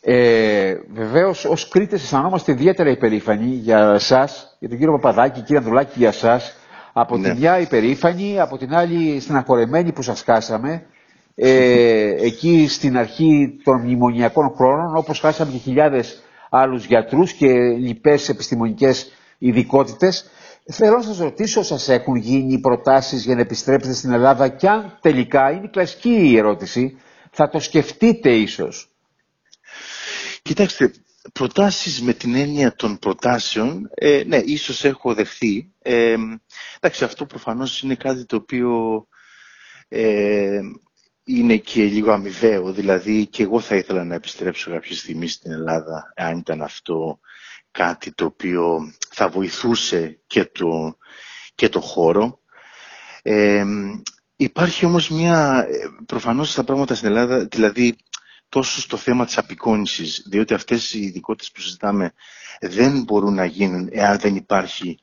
Ε, 0.01 0.73
Βεβαίως, 0.93 1.45
ως 1.45 1.67
Κρήτες, 1.67 2.03
αισθανόμαστε 2.03 2.51
ιδιαίτερα 2.51 2.89
υπερήφανοι 2.89 3.45
για 3.45 3.91
εσά, 3.93 4.29
για 4.59 4.69
τον 4.69 4.77
κύριο 4.77 4.93
Παπαδάκη, 4.93 5.39
κύριε 5.41 5.57
Ανδρουλάκη, 5.57 5.93
για 5.95 6.07
εσά. 6.07 6.41
Από 6.93 7.17
ναι. 7.17 7.29
τη 7.29 7.37
μια 7.39 7.59
υπερήφανοι, 7.59 8.39
από 8.39 8.57
την 8.57 8.73
άλλη 8.75 9.19
στεναχωρεμένοι 9.19 9.91
που 9.91 10.01
σας 10.01 10.23
κάσαμε. 10.23 10.85
Ε, 11.35 12.09
εκεί 12.27 12.67
στην 12.69 12.97
αρχή 12.97 13.59
των 13.63 13.81
μνημονιακών 13.81 14.53
χρόνων, 14.55 14.97
όπως 14.97 15.19
χάσαμε 15.19 15.51
και 15.51 15.57
χιλιάδες 15.57 16.23
άλλους 16.49 16.85
γιατρούς 16.85 17.33
και 17.33 17.47
λοιπές 17.77 18.29
επιστημονικές 18.29 19.11
ειδικότητες. 19.37 20.29
Θέλω 20.71 20.95
να 20.95 21.01
σας 21.01 21.17
ρωτήσω, 21.17 21.63
σας 21.63 21.89
έχουν 21.89 22.15
γίνει 22.15 22.59
προτάσεις 22.59 23.23
για 23.25 23.35
να 23.35 23.41
επιστρέψετε 23.41 23.95
στην 23.95 24.11
Ελλάδα; 24.11 24.47
Και 24.47 24.69
αν 24.69 24.97
τελικά, 25.01 25.51
είναι 25.51 25.67
κλασική 25.71 26.29
η 26.31 26.37
ερώτηση, 26.37 26.97
θα 27.31 27.49
το 27.49 27.59
σκεφτείτε 27.59 28.29
ίσως. 28.29 28.94
Κοιτάξτε, 30.47 30.91
προτάσεις 31.33 32.01
με 32.01 32.13
την 32.13 32.35
έννοια 32.35 32.75
των 32.75 32.99
προτάσεων, 32.99 33.89
ε, 33.93 34.23
ναι, 34.27 34.37
ίσως 34.37 34.83
έχω 34.83 35.13
δεχθεί. 35.13 35.71
Ε, 35.81 36.15
εντάξει, 36.79 37.03
αυτό 37.03 37.25
προφανώς 37.25 37.81
είναι 37.81 37.95
κάτι 37.95 38.25
το 38.25 38.35
οποίο 38.35 39.07
ε, 39.87 40.59
είναι 41.23 41.57
και 41.57 41.83
λίγο 41.83 42.11
αμοιβαίο. 42.11 42.71
Δηλαδή 42.71 43.25
και 43.27 43.43
εγώ 43.43 43.59
θα 43.59 43.75
ήθελα 43.75 44.03
να 44.03 44.15
επιστρέψω 44.15 44.71
κάποια 44.71 44.95
στιγμή 44.95 45.27
στην 45.27 45.51
Ελλάδα, 45.51 46.13
αν 46.15 46.37
ήταν 46.37 46.61
αυτό 46.61 47.19
κάτι 47.71 48.11
το 48.13 48.25
οποίο 48.25 48.93
θα 49.09 49.29
βοηθούσε 49.29 50.19
και 50.27 50.45
το, 50.45 50.97
και 51.55 51.69
το 51.69 51.79
χώρο. 51.81 52.39
Ε, 53.21 53.63
υπάρχει 54.35 54.85
όμως 54.85 55.09
μια, 55.09 55.65
ε, 55.69 55.75
προφανώς 56.05 56.53
τα 56.53 56.63
πράγματα 56.63 56.95
στην 56.95 57.07
Ελλάδα, 57.07 57.45
δηλαδή 57.45 57.95
τόσο 58.55 58.81
στο 58.81 58.97
θέμα 58.97 59.25
της 59.25 59.37
απεικόνησης, 59.37 60.23
διότι 60.29 60.53
αυτές 60.53 60.93
οι 60.93 60.99
ειδικότητες 61.01 61.51
που 61.51 61.61
συζητάμε 61.61 62.13
δεν 62.61 63.03
μπορούν 63.03 63.33
να 63.33 63.45
γίνουν 63.45 63.89
εάν 63.91 64.19
δεν, 64.19 64.35
υπάρχει, 64.35 64.99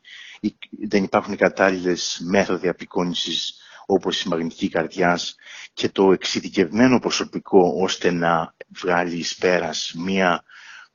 δεν 0.70 1.04
υπάρχουν 1.04 1.32
οι 1.32 1.36
κατάλληλες 1.36 2.20
μέθοδοι 2.24 2.68
απεικόνησης 2.68 3.54
όπως 3.86 4.22
η 4.22 4.28
μαγνητική 4.28 4.68
καρδιάς 4.68 5.34
και 5.72 5.88
το 5.88 6.12
εξειδικευμένο 6.12 6.98
προσωπικό 6.98 7.74
ώστε 7.82 8.10
να 8.10 8.54
βγάλει 8.68 9.16
εις 9.16 9.36
πέρας 9.36 9.92
μία 9.96 10.44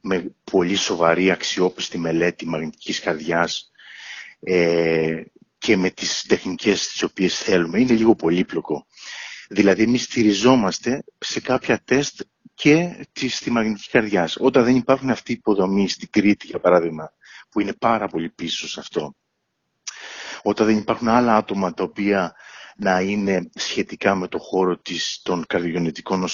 με 0.01 0.35
πολύ 0.51 0.75
σοβαρή 0.75 1.31
αξιόπιστη 1.31 1.97
μελέτη 1.97 2.45
μαγνητικής 2.45 2.99
καρδιάς 2.99 3.71
ε, 4.39 5.21
και 5.57 5.77
με 5.77 5.89
τις 5.89 6.25
τεχνικές 6.27 6.87
τις 6.87 7.03
οποίες 7.03 7.37
θέλουμε. 7.37 7.79
Είναι 7.79 7.93
λίγο 7.93 8.15
πολύπλοκο. 8.15 8.85
Δηλαδή, 9.49 9.83
εμείς 9.83 10.03
στηριζόμαστε 10.03 11.03
σε 11.17 11.39
κάποια 11.39 11.81
τεστ 11.85 12.21
και 12.57 13.07
στη 13.29 13.51
μαγνητική 13.51 13.89
καρδιά. 13.89 14.29
Όταν 14.37 14.63
δεν 14.63 14.75
υπάρχουν 14.75 15.09
αυτή 15.09 15.31
η 15.31 15.35
υποδομή 15.35 15.89
στην 15.89 16.09
Κρήτη, 16.11 16.47
για 16.47 16.59
παράδειγμα, 16.59 17.11
που 17.49 17.59
είναι 17.59 17.73
πάρα 17.73 18.07
πολύ 18.07 18.29
πίσω 18.29 18.67
σε 18.67 18.79
αυτό, 18.79 19.15
όταν 20.43 20.65
δεν 20.65 20.77
υπάρχουν 20.77 21.07
άλλα 21.07 21.35
άτομα 21.35 21.73
τα 21.73 21.83
οποία 21.83 22.35
να 22.77 22.99
είναι 23.01 23.49
σχετικά 23.55 24.15
με 24.15 24.27
το 24.27 24.37
χώρο 24.39 24.77
της, 24.77 25.19
των 25.23 25.45
καρδιογενετικών 25.47 26.25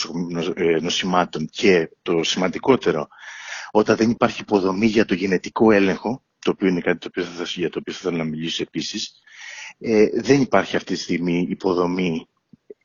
ε, 0.55 0.79
νοσημάτων 0.81 1.47
και 1.51 1.89
το 2.01 2.23
σημαντικότερο, 2.23 3.07
όταν 3.71 3.95
δεν 3.95 4.09
υπάρχει 4.09 4.41
υποδομή 4.41 4.85
για 4.85 5.05
το 5.05 5.13
γενετικό 5.13 5.71
έλεγχο, 5.71 6.23
το 6.39 6.51
οποίο 6.51 6.67
είναι 6.67 6.81
κάτι 6.81 6.97
το 6.97 7.07
οποίο 7.07 7.23
θα, 7.23 7.43
για 7.43 7.69
το 7.69 7.79
οποίο 7.79 7.93
θα 7.93 7.99
ήθελα 8.01 8.17
να 8.23 8.29
μιλήσω 8.29 8.61
επίσης, 8.63 9.11
ε, 9.79 10.07
δεν 10.13 10.41
υπάρχει 10.41 10.75
αυτή 10.75 10.93
τη 10.93 10.99
στιγμή 10.99 11.47
υποδομή 11.49 12.27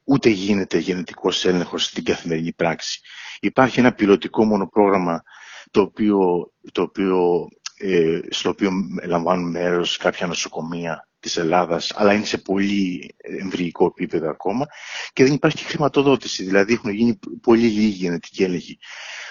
ούτε 0.08 0.28
γίνεται 0.28 0.78
γενετικός 0.78 1.44
έλεγχος 1.44 1.84
στην 1.84 2.04
καθημερινή 2.04 2.52
πράξη. 2.52 3.00
Υπάρχει 3.40 3.80
ένα 3.80 3.92
πιλωτικό 3.92 4.44
μόνο 4.44 4.68
πρόγραμμα 4.68 5.22
το 5.70 5.80
οποίο, 5.80 6.50
το 6.72 6.82
οποίο, 6.82 7.48
ε, 7.78 8.20
στο 8.30 8.48
οποίο 8.48 8.70
λαμβάνουν 9.06 9.50
μέρος 9.50 9.96
κάποια 9.96 10.26
νοσοκομεία 10.26 11.08
της 11.20 11.36
Ελλάδας, 11.36 11.92
αλλά 11.94 12.12
είναι 12.12 12.24
σε 12.24 12.38
πολύ 12.38 13.14
εμβρυϊκό 13.18 13.86
επίπεδο 13.86 14.30
ακόμα 14.30 14.66
και 15.12 15.24
δεν 15.24 15.32
υπάρχει 15.32 15.64
χρηματοδότηση, 15.64 16.44
δηλαδή 16.44 16.72
έχουν 16.72 16.90
γίνει 16.90 17.18
πολύ 17.42 17.66
λίγοι 17.66 17.86
γενετικοί 17.86 18.42
έλεγχοι. 18.42 18.78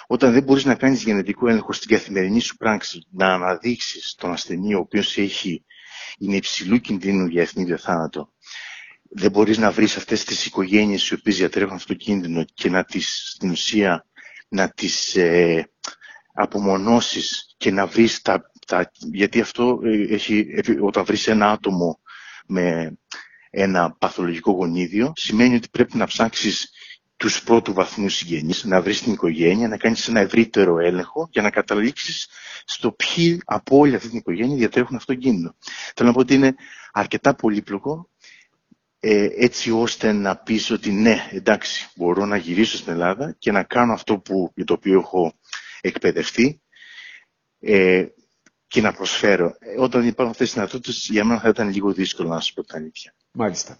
Όταν 0.07 0.33
δεν 0.33 0.43
μπορείς 0.43 0.65
να 0.65 0.75
κάνεις 0.75 1.03
γενετικό 1.03 1.47
έλεγχο 1.47 1.73
στην 1.73 1.89
καθημερινή 1.89 2.39
σου 2.39 2.57
πράξη, 2.57 3.07
να 3.11 3.33
αναδείξεις 3.33 4.15
τον 4.17 4.31
ασθενή 4.31 4.73
ο 4.73 4.79
οποίος 4.79 5.17
έχει, 5.17 5.65
είναι 6.17 6.35
υψηλού 6.35 6.79
κινδύνου 6.79 7.25
για 7.27 7.41
εθνίδιο 7.41 7.77
θάνατο, 7.77 8.31
δεν 9.09 9.31
μπορείς 9.31 9.57
να 9.57 9.71
βρεις 9.71 9.97
αυτές 9.97 10.23
τις 10.23 10.45
οικογένειες 10.45 11.07
οι 11.09 11.13
οποίες 11.13 11.37
διατρέχουν 11.37 11.73
αυτό 11.75 11.87
το 11.87 11.93
κίνδυνο 11.93 12.45
και 12.53 12.69
να 12.69 12.83
τις, 12.83 13.31
στην 13.33 13.49
ουσία, 13.49 14.05
να 14.47 14.69
τις 14.69 15.15
ε, 15.15 15.69
απομονώσεις 16.33 17.53
και 17.57 17.71
να 17.71 17.85
βρεις 17.85 18.21
τα, 18.21 18.51
τα 18.67 18.91
γιατί 19.13 19.41
αυτό 19.41 19.79
ε, 19.83 20.13
έχει, 20.13 20.47
όταν 20.81 21.03
βρεις 21.05 21.27
ένα 21.27 21.51
άτομο 21.51 21.99
με 22.47 22.97
ένα 23.49 23.95
παθολογικό 23.99 24.51
γονίδιο, 24.51 25.13
σημαίνει 25.15 25.55
ότι 25.55 25.67
πρέπει 25.71 25.97
να 25.97 26.05
ψάξεις 26.05 26.69
τους 27.17 27.43
πρώτου 27.43 27.73
βαθμού 27.73 28.09
συγγενείς, 28.09 28.63
να 28.63 28.81
βρεις 28.81 29.01
την 29.01 29.13
οικογένεια, 29.13 29.67
να 29.67 29.77
κάνεις 29.77 30.07
ένα 30.07 30.19
ευρύτερο 30.19 30.79
έλεγχο 30.79 31.27
για 31.31 31.41
να 31.41 31.49
καταλήξεις 31.49 32.27
στο 32.65 32.91
ποιοι 32.91 33.41
από 33.45 33.77
όλη 33.77 33.95
αυτή 33.95 34.09
την 34.09 34.17
οικογένεια 34.17 34.55
διατρέχουν 34.55 34.95
αυτό 34.95 35.13
το 35.13 35.19
κίνδυνο. 35.19 35.55
Θέλω 35.95 36.07
να 36.09 36.13
πω 36.15 36.19
ότι 36.21 36.33
είναι 36.33 36.55
αρκετά 36.91 37.35
πολύπλοκο 37.35 38.09
ε, 38.99 39.27
έτσι 39.35 39.71
ώστε 39.71 40.11
να 40.11 40.35
πεις 40.35 40.69
ότι 40.71 40.91
ναι, 40.91 41.29
εντάξει, 41.31 41.89
μπορώ 41.95 42.25
να 42.25 42.37
γυρίσω 42.37 42.77
στην 42.77 42.91
Ελλάδα 42.91 43.35
και 43.39 43.51
να 43.51 43.63
κάνω 43.63 43.93
αυτό 43.93 44.17
που, 44.17 44.51
για 44.55 44.65
το 44.65 44.73
οποίο 44.73 44.99
έχω 44.99 45.33
εκπαιδευτεί 45.81 46.61
ε, 47.59 48.05
και 48.67 48.81
να 48.81 48.93
προσφέρω. 48.93 49.55
Ε, 49.59 49.81
όταν 49.81 50.07
υπάρχουν 50.07 50.31
αυτές 50.31 50.45
τις 50.47 50.53
δυνατότητες, 50.55 51.07
για 51.11 51.25
μένα 51.25 51.39
θα 51.39 51.49
ήταν 51.49 51.69
λίγο 51.69 51.91
δύσκολο 51.93 52.29
να 52.29 52.39
σας 52.39 52.53
πω 52.53 52.63
τα 52.63 52.77
αλήθεια. 52.77 53.13
Μάλιστα. 53.31 53.77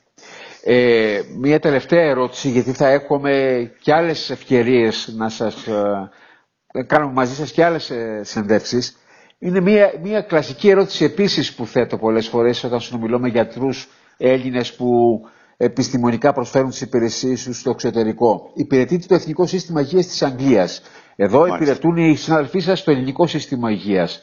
Ε, 0.64 1.22
μία 1.38 1.60
τελευταία 1.60 2.04
ερώτηση, 2.10 2.50
γιατί 2.50 2.72
θα 2.74 2.88
έχουμε 2.88 3.72
και 3.82 3.94
άλλες 3.94 4.30
ευκαιρίες 4.30 5.14
να 5.16 5.30
σας 5.30 5.68
ε, 5.68 6.84
κάνουμε 6.84 7.14
μαζί 7.14 7.36
σας 7.36 7.52
και 7.52 7.64
άλλες 7.64 7.90
ε, 7.90 8.22
συνδεύσεις. 8.24 8.98
Είναι 9.40 9.60
μία, 9.60 9.94
μία 10.02 10.22
κλασική 10.22 10.70
ερώτηση 10.70 11.04
επίσης 11.06 11.54
που 11.54 11.66
θέτω 11.66 11.98
πολλές 11.98 12.28
φορές 12.28 12.64
όταν 12.64 12.80
συνομιλώ 12.82 13.20
με 13.20 13.28
γιατρούς 13.30 13.88
Έλληνες 14.18 14.76
που 14.76 15.20
επιστημονικά 15.58 16.34
προσφέρουν 16.34 16.70
τις 16.70 16.82
υπηρεσίες 16.82 17.44
τους 17.44 17.60
στο 17.60 17.70
εξωτερικό. 17.70 18.52
Υπηρετείται 18.54 19.06
το 19.08 19.14
Εθνικό 19.16 19.46
Σύστημα 19.46 19.82
Υγείας 19.82 20.08
της 20.08 20.24
Αγγλίας. 20.24 20.82
Εδώ 21.16 21.40
Μάλιστα. 21.40 21.58
υπηρετούν 21.58 21.98
οι 21.98 22.16
συναδελφοί 22.16 22.60
σας 22.60 22.80
στο 22.80 22.92
Ελληνικό 22.92 23.28
Σύστημα 23.28 23.72
Υγείας. 23.72 24.22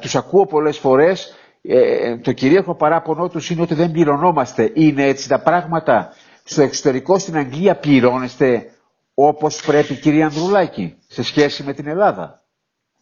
Τους 0.00 0.14
ακούω 0.16 0.46
πολλές 0.46 0.78
φορές. 0.78 1.34
Ε, 1.62 2.16
το 2.16 2.32
κυρίαρχο 2.32 2.74
παράπονο 2.74 3.28
τους 3.28 3.50
είναι 3.50 3.62
ότι 3.62 3.74
δεν 3.74 3.90
πληρωνόμαστε. 3.90 4.70
Είναι 4.74 5.04
έτσι 5.04 5.28
τα 5.28 5.40
πράγματα. 5.42 6.12
Στο 6.44 6.62
εξωτερικό 6.62 7.18
στην 7.18 7.36
Αγγλία 7.36 7.76
πληρώνεστε 7.76 8.70
όπως 9.14 9.62
πρέπει 9.62 9.94
κύριε 9.94 10.22
Ανδρουλάκη 10.24 10.96
σε 11.08 11.22
σχέση 11.22 11.62
με 11.62 11.72
την 11.72 11.86
Ελλάδα. 11.86 12.42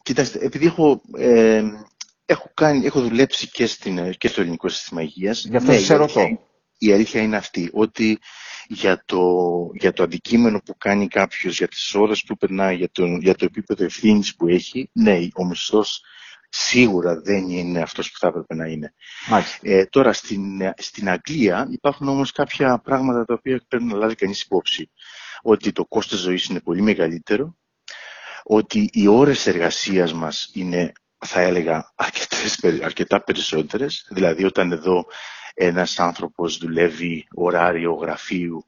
Κοιτάξτε, 0.02 0.38
επειδή 0.42 0.66
έχω, 0.66 1.00
ε, 1.18 1.62
έχω, 2.30 2.50
κάνει, 2.54 2.86
έχω 2.86 3.00
δουλέψει 3.00 3.50
και, 3.50 3.66
στην, 3.66 4.14
και 4.16 4.28
στο 4.28 4.40
ελληνικό 4.40 4.68
σύστημα 4.68 5.02
υγείας. 5.02 5.44
Γι' 5.44 5.56
αυτό 5.56 5.70
ναι, 5.70 5.78
σε 5.78 5.94
ρωτώ. 5.94 6.38
Η 6.78 6.92
αλήθεια 6.92 7.20
είναι 7.20 7.36
αυτή, 7.36 7.70
ότι 7.72 8.18
για 8.68 9.02
το, 9.06 9.20
για 9.74 9.92
το 9.92 10.02
αντικείμενο 10.02 10.60
που 10.64 10.76
κάνει 10.78 11.08
κάποιος, 11.08 11.58
για 11.58 11.68
τις 11.68 11.94
ώρες 11.94 12.22
που 12.22 12.36
περνάει, 12.36 12.76
για 12.76 12.88
το, 12.92 13.06
για 13.06 13.34
το 13.34 13.44
επίπεδο 13.44 13.84
ευθύνης 13.84 14.36
που 14.36 14.48
έχει, 14.48 14.90
ναι, 14.92 15.18
ο 15.34 15.44
μισθός 15.44 16.02
σίγουρα 16.48 17.20
δεν 17.20 17.48
είναι 17.48 17.80
αυτός 17.80 18.10
που 18.10 18.18
θα 18.18 18.26
έπρεπε 18.26 18.54
να 18.54 18.66
είναι. 18.66 18.94
Ε, 19.60 19.84
τώρα, 19.84 20.12
στην, 20.12 20.72
στην 20.76 21.08
Αγγλία 21.08 21.68
υπάρχουν 21.70 22.08
όμως 22.08 22.32
κάποια 22.32 22.80
πράγματα 22.84 23.24
τα 23.24 23.34
οποία 23.34 23.64
πρέπει 23.68 23.84
να 23.84 23.96
λάβει 23.96 24.14
κανείς 24.14 24.42
υπόψη. 24.42 24.90
Ότι 25.42 25.72
το 25.72 25.84
κόστος 25.84 26.18
ζωής 26.18 26.44
είναι 26.44 26.60
πολύ 26.60 26.82
μεγαλύτερο, 26.82 27.56
ότι 28.42 28.88
οι 28.92 29.06
ώρες 29.06 29.46
εργασίας 29.46 30.12
μας 30.12 30.50
είναι, 30.54 30.92
θα 31.26 31.40
έλεγα, 31.40 31.92
αρκετές, 31.94 32.58
αρκετά 32.82 33.22
περισσότερες. 33.22 34.06
Δηλαδή, 34.10 34.44
όταν 34.44 34.72
εδώ 34.72 35.04
ένας 35.54 35.98
άνθρωπος 35.98 36.58
δουλεύει 36.58 37.26
ωράριο 37.34 37.92
γραφείου 37.92 38.64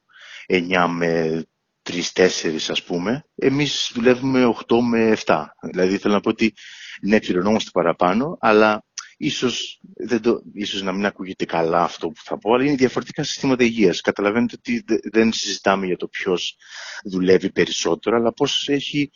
9 0.47 0.87
με 0.87 1.43
3-4 1.83 2.69
ας 2.69 2.83
πούμε, 2.83 3.25
εμείς 3.35 3.91
δουλεύουμε 3.93 4.45
8 4.45 4.79
με 4.81 5.11
7. 5.25 5.45
Δηλαδή 5.71 5.97
θέλω 5.97 6.13
να 6.13 6.19
πω 6.19 6.29
ότι 6.29 6.53
ναι, 7.01 7.19
πληρωνόμαστε 7.19 7.69
παραπάνω, 7.73 8.37
αλλά 8.39 8.83
ίσως, 9.17 9.79
δεν 9.95 10.21
το, 10.21 10.41
ίσως 10.53 10.81
να 10.81 10.91
μην 10.91 11.05
ακούγεται 11.05 11.45
καλά 11.45 11.83
αυτό 11.83 12.07
που 12.07 12.21
θα 12.23 12.37
πω, 12.37 12.53
αλλά 12.53 12.63
είναι 12.63 12.75
διαφορετικά 12.75 13.23
συστήματα 13.23 13.63
υγείας. 13.63 14.01
Καταλαβαίνετε 14.01 14.55
ότι 14.57 14.83
δεν 15.11 15.33
συζητάμε 15.33 15.85
για 15.85 15.97
το 15.97 16.07
ποιος 16.07 16.55
δουλεύει 17.03 17.51
περισσότερο, 17.51 18.15
αλλά 18.15 18.33
πώς 18.33 18.67
έχει, 18.67 19.11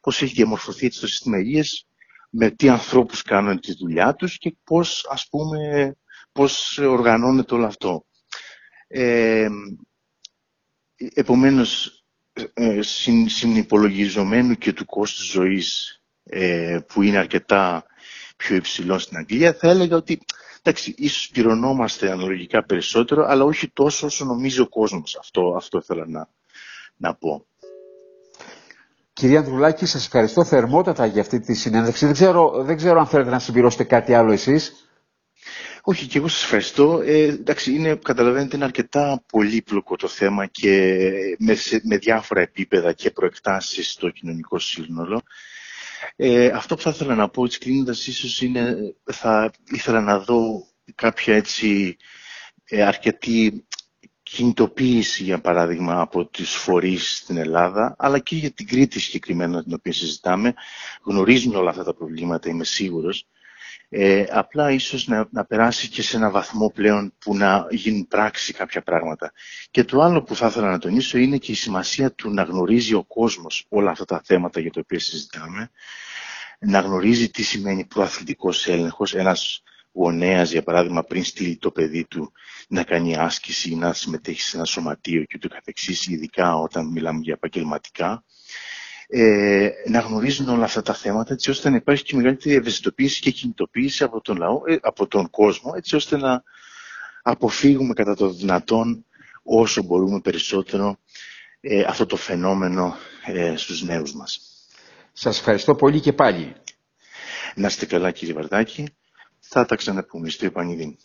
πώς 0.00 0.22
έχει 0.22 0.34
διαμορφωθεί 0.34 0.86
έτσι 0.86 1.00
το 1.00 1.06
σύστημα 1.06 1.38
υγείας, 1.38 1.88
με 2.28 2.50
τι 2.50 2.68
ανθρώπους 2.68 3.22
κάνουν 3.22 3.60
τη 3.60 3.74
δουλειά 3.74 4.14
τους 4.14 4.38
και 4.38 4.56
πώς, 4.64 5.06
ας 5.10 5.28
πούμε, 5.30 5.92
πώς 6.32 6.78
οργανώνεται 6.78 7.54
όλο 7.54 7.66
αυτό. 7.66 8.04
Ε, 8.86 9.48
επομένως, 11.14 12.02
ε, 12.54 12.80
συνυπολογιζομένου 13.26 14.54
και 14.54 14.72
του 14.72 14.84
κόστους 14.84 15.26
ζωής 15.26 16.02
ε, 16.22 16.78
που 16.86 17.02
είναι 17.02 17.18
αρκετά 17.18 17.84
πιο 18.36 18.56
υψηλό 18.56 18.98
στην 18.98 19.16
Αγγλία, 19.16 19.54
θα 19.54 19.68
έλεγα 19.68 19.96
ότι 19.96 20.20
εντάξει, 20.62 20.94
ίσως 20.96 21.28
πληρωνόμαστε 21.28 22.10
αναλογικά 22.10 22.64
περισσότερο, 22.64 23.24
αλλά 23.26 23.44
όχι 23.44 23.70
τόσο 23.70 24.06
όσο 24.06 24.24
νομίζει 24.24 24.60
ο 24.60 24.68
κόσμος. 24.68 25.16
Αυτό, 25.16 25.54
αυτό 25.56 25.78
ήθελα 25.78 26.06
να, 26.06 26.28
να 26.96 27.14
πω. 27.14 27.46
Κυρία 29.18 29.38
Ανδρουλάκη, 29.38 29.86
σας 29.86 30.04
ευχαριστώ 30.04 30.44
θερμότατα 30.44 31.06
για 31.06 31.20
αυτή 31.20 31.40
τη 31.40 31.54
συνέντευξη. 31.54 32.04
Δεν 32.04 32.14
ξέρω, 32.14 32.62
δεν 32.64 32.76
ξέρω 32.76 32.98
αν 33.00 33.06
θέλετε 33.06 33.30
να 33.30 33.38
συμπληρώσετε 33.38 33.84
κάτι 33.84 34.14
άλλο 34.14 34.32
εσείς. 34.32 34.90
Όχι, 35.82 36.06
και 36.06 36.18
εγώ 36.18 36.28
σας 36.28 36.42
ευχαριστώ. 36.42 37.00
Ε, 37.04 37.22
εντάξει, 37.22 37.74
είναι, 37.74 37.94
καταλαβαίνετε, 37.94 38.56
είναι 38.56 38.64
αρκετά 38.64 39.22
πολύπλοκο 39.32 39.96
το 39.96 40.08
θέμα 40.08 40.46
και 40.46 40.96
με, 41.38 41.56
με 41.82 41.96
διάφορα 41.96 42.40
επίπεδα 42.40 42.92
και 42.92 43.10
προεκτάσεις 43.10 43.90
στο 43.90 44.10
κοινωνικό 44.10 44.58
σύνολο. 44.58 45.22
Ε, 46.16 46.46
αυτό 46.46 46.74
που 46.74 46.82
θα 46.82 46.90
ήθελα 46.90 47.14
να 47.14 47.28
πω, 47.28 47.44
έτσι 47.44 47.58
κλείνοντας, 47.58 48.06
ίσως 48.06 48.40
είναι, 48.42 48.76
θα 49.04 49.50
ήθελα 49.70 50.00
να 50.00 50.18
δω 50.18 50.66
κάποια 50.94 51.34
έτσι 51.36 51.96
ε, 52.64 52.82
αρκετή 52.82 53.66
κινητοποίηση, 54.30 55.22
για 55.22 55.40
παράδειγμα, 55.40 56.00
από 56.00 56.26
τις 56.26 56.50
φορείς 56.50 57.16
στην 57.16 57.36
Ελλάδα, 57.36 57.94
αλλά 57.98 58.18
και 58.18 58.36
για 58.36 58.50
την 58.50 58.66
Κρήτη 58.66 59.00
συγκεκριμένα, 59.00 59.62
την 59.62 59.74
οποία 59.74 59.92
συζητάμε. 59.92 60.54
Γνωρίζουν 61.02 61.54
όλα 61.54 61.70
αυτά 61.70 61.84
τα 61.84 61.94
προβλήματα, 61.94 62.48
είμαι 62.48 62.64
σίγουρος. 62.64 63.26
Ε, 63.90 64.24
απλά 64.30 64.70
ίσως 64.70 65.06
να, 65.06 65.28
να 65.30 65.44
περάσει 65.44 65.88
και 65.88 66.02
σε 66.02 66.16
ένα 66.16 66.30
βαθμό 66.30 66.70
πλέον 66.70 67.14
που 67.18 67.36
να 67.36 67.66
γίνουν 67.70 68.06
πράξη 68.08 68.52
κάποια 68.52 68.82
πράγματα. 68.82 69.32
Και 69.70 69.84
το 69.84 70.00
άλλο 70.02 70.22
που 70.22 70.34
θα 70.36 70.46
ήθελα 70.46 70.70
να 70.70 70.78
τονίσω 70.78 71.18
είναι 71.18 71.36
και 71.36 71.52
η 71.52 71.54
σημασία 71.54 72.12
του 72.12 72.30
να 72.30 72.42
γνωρίζει 72.42 72.94
ο 72.94 73.04
κόσμος 73.04 73.66
όλα 73.68 73.90
αυτά 73.90 74.04
τα 74.04 74.20
θέματα 74.24 74.60
για 74.60 74.70
τα 74.70 74.80
οποία 74.84 74.98
συζητάμε, 75.00 75.70
να 76.58 76.80
γνωρίζει 76.80 77.30
τι 77.30 77.42
σημαίνει 77.42 77.84
προαθλητικός 77.84 78.66
έλεγχος, 78.66 79.14
ένας 79.14 79.62
γονέας 79.92 80.50
για 80.50 80.62
παράδειγμα 80.62 81.02
πριν 81.02 81.24
στείλει 81.24 81.56
το 81.56 81.70
παιδί 81.70 82.04
του 82.04 82.32
να 82.68 82.82
κάνει 82.82 83.16
άσκηση 83.16 83.70
ή 83.70 83.74
να 83.74 83.92
συμμετέχει 83.92 84.40
σε 84.40 84.56
ένα 84.56 84.64
σωματείο 84.66 85.22
και 85.24 85.32
ούτω 85.36 85.48
καθεξής, 85.48 86.06
ειδικά 86.06 86.54
όταν 86.56 86.86
μιλάμε 86.86 87.20
για 87.22 87.32
επαγγελματικά 87.34 88.24
ε, 89.10 89.68
να 89.88 90.00
γνωρίζουν 90.00 90.48
όλα 90.48 90.64
αυτά 90.64 90.82
τα 90.82 90.94
θέματα 90.94 91.32
έτσι 91.32 91.50
ώστε 91.50 91.70
να 91.70 91.76
υπάρχει 91.76 92.02
και 92.04 92.16
μεγαλύτερη 92.16 92.54
ευαισθητοποίηση 92.54 93.20
και 93.20 93.30
κινητοποίηση 93.30 94.04
από 94.04 94.20
τον, 94.20 94.36
λαό, 94.36 94.60
ε, 94.66 94.76
από 94.82 95.06
τον 95.06 95.30
κόσμο 95.30 95.72
έτσι 95.76 95.96
ώστε 95.96 96.16
να 96.16 96.42
αποφύγουμε 97.22 97.92
κατά 97.94 98.14
το 98.14 98.30
δυνατόν 98.30 99.04
όσο 99.42 99.82
μπορούμε 99.82 100.20
περισσότερο 100.20 100.98
ε, 101.60 101.80
αυτό 101.82 102.06
το 102.06 102.16
φαινόμενο 102.16 102.96
ε, 103.26 103.56
στους 103.56 103.82
νέους 103.82 104.14
μας. 104.14 104.40
Σας 105.12 105.38
ευχαριστώ 105.38 105.74
πολύ 105.74 106.00
και 106.00 106.12
πάλι. 106.12 106.52
Να 107.54 107.66
είστε 107.66 107.86
καλά 107.86 108.10
κύριε 108.10 108.34
Βαρδάκη. 108.34 108.88
Θα 109.50 109.64
τα 109.66 109.76
ξαναπούμε 109.76 110.28
στο 110.28 110.46
επανειδή. 110.46 110.96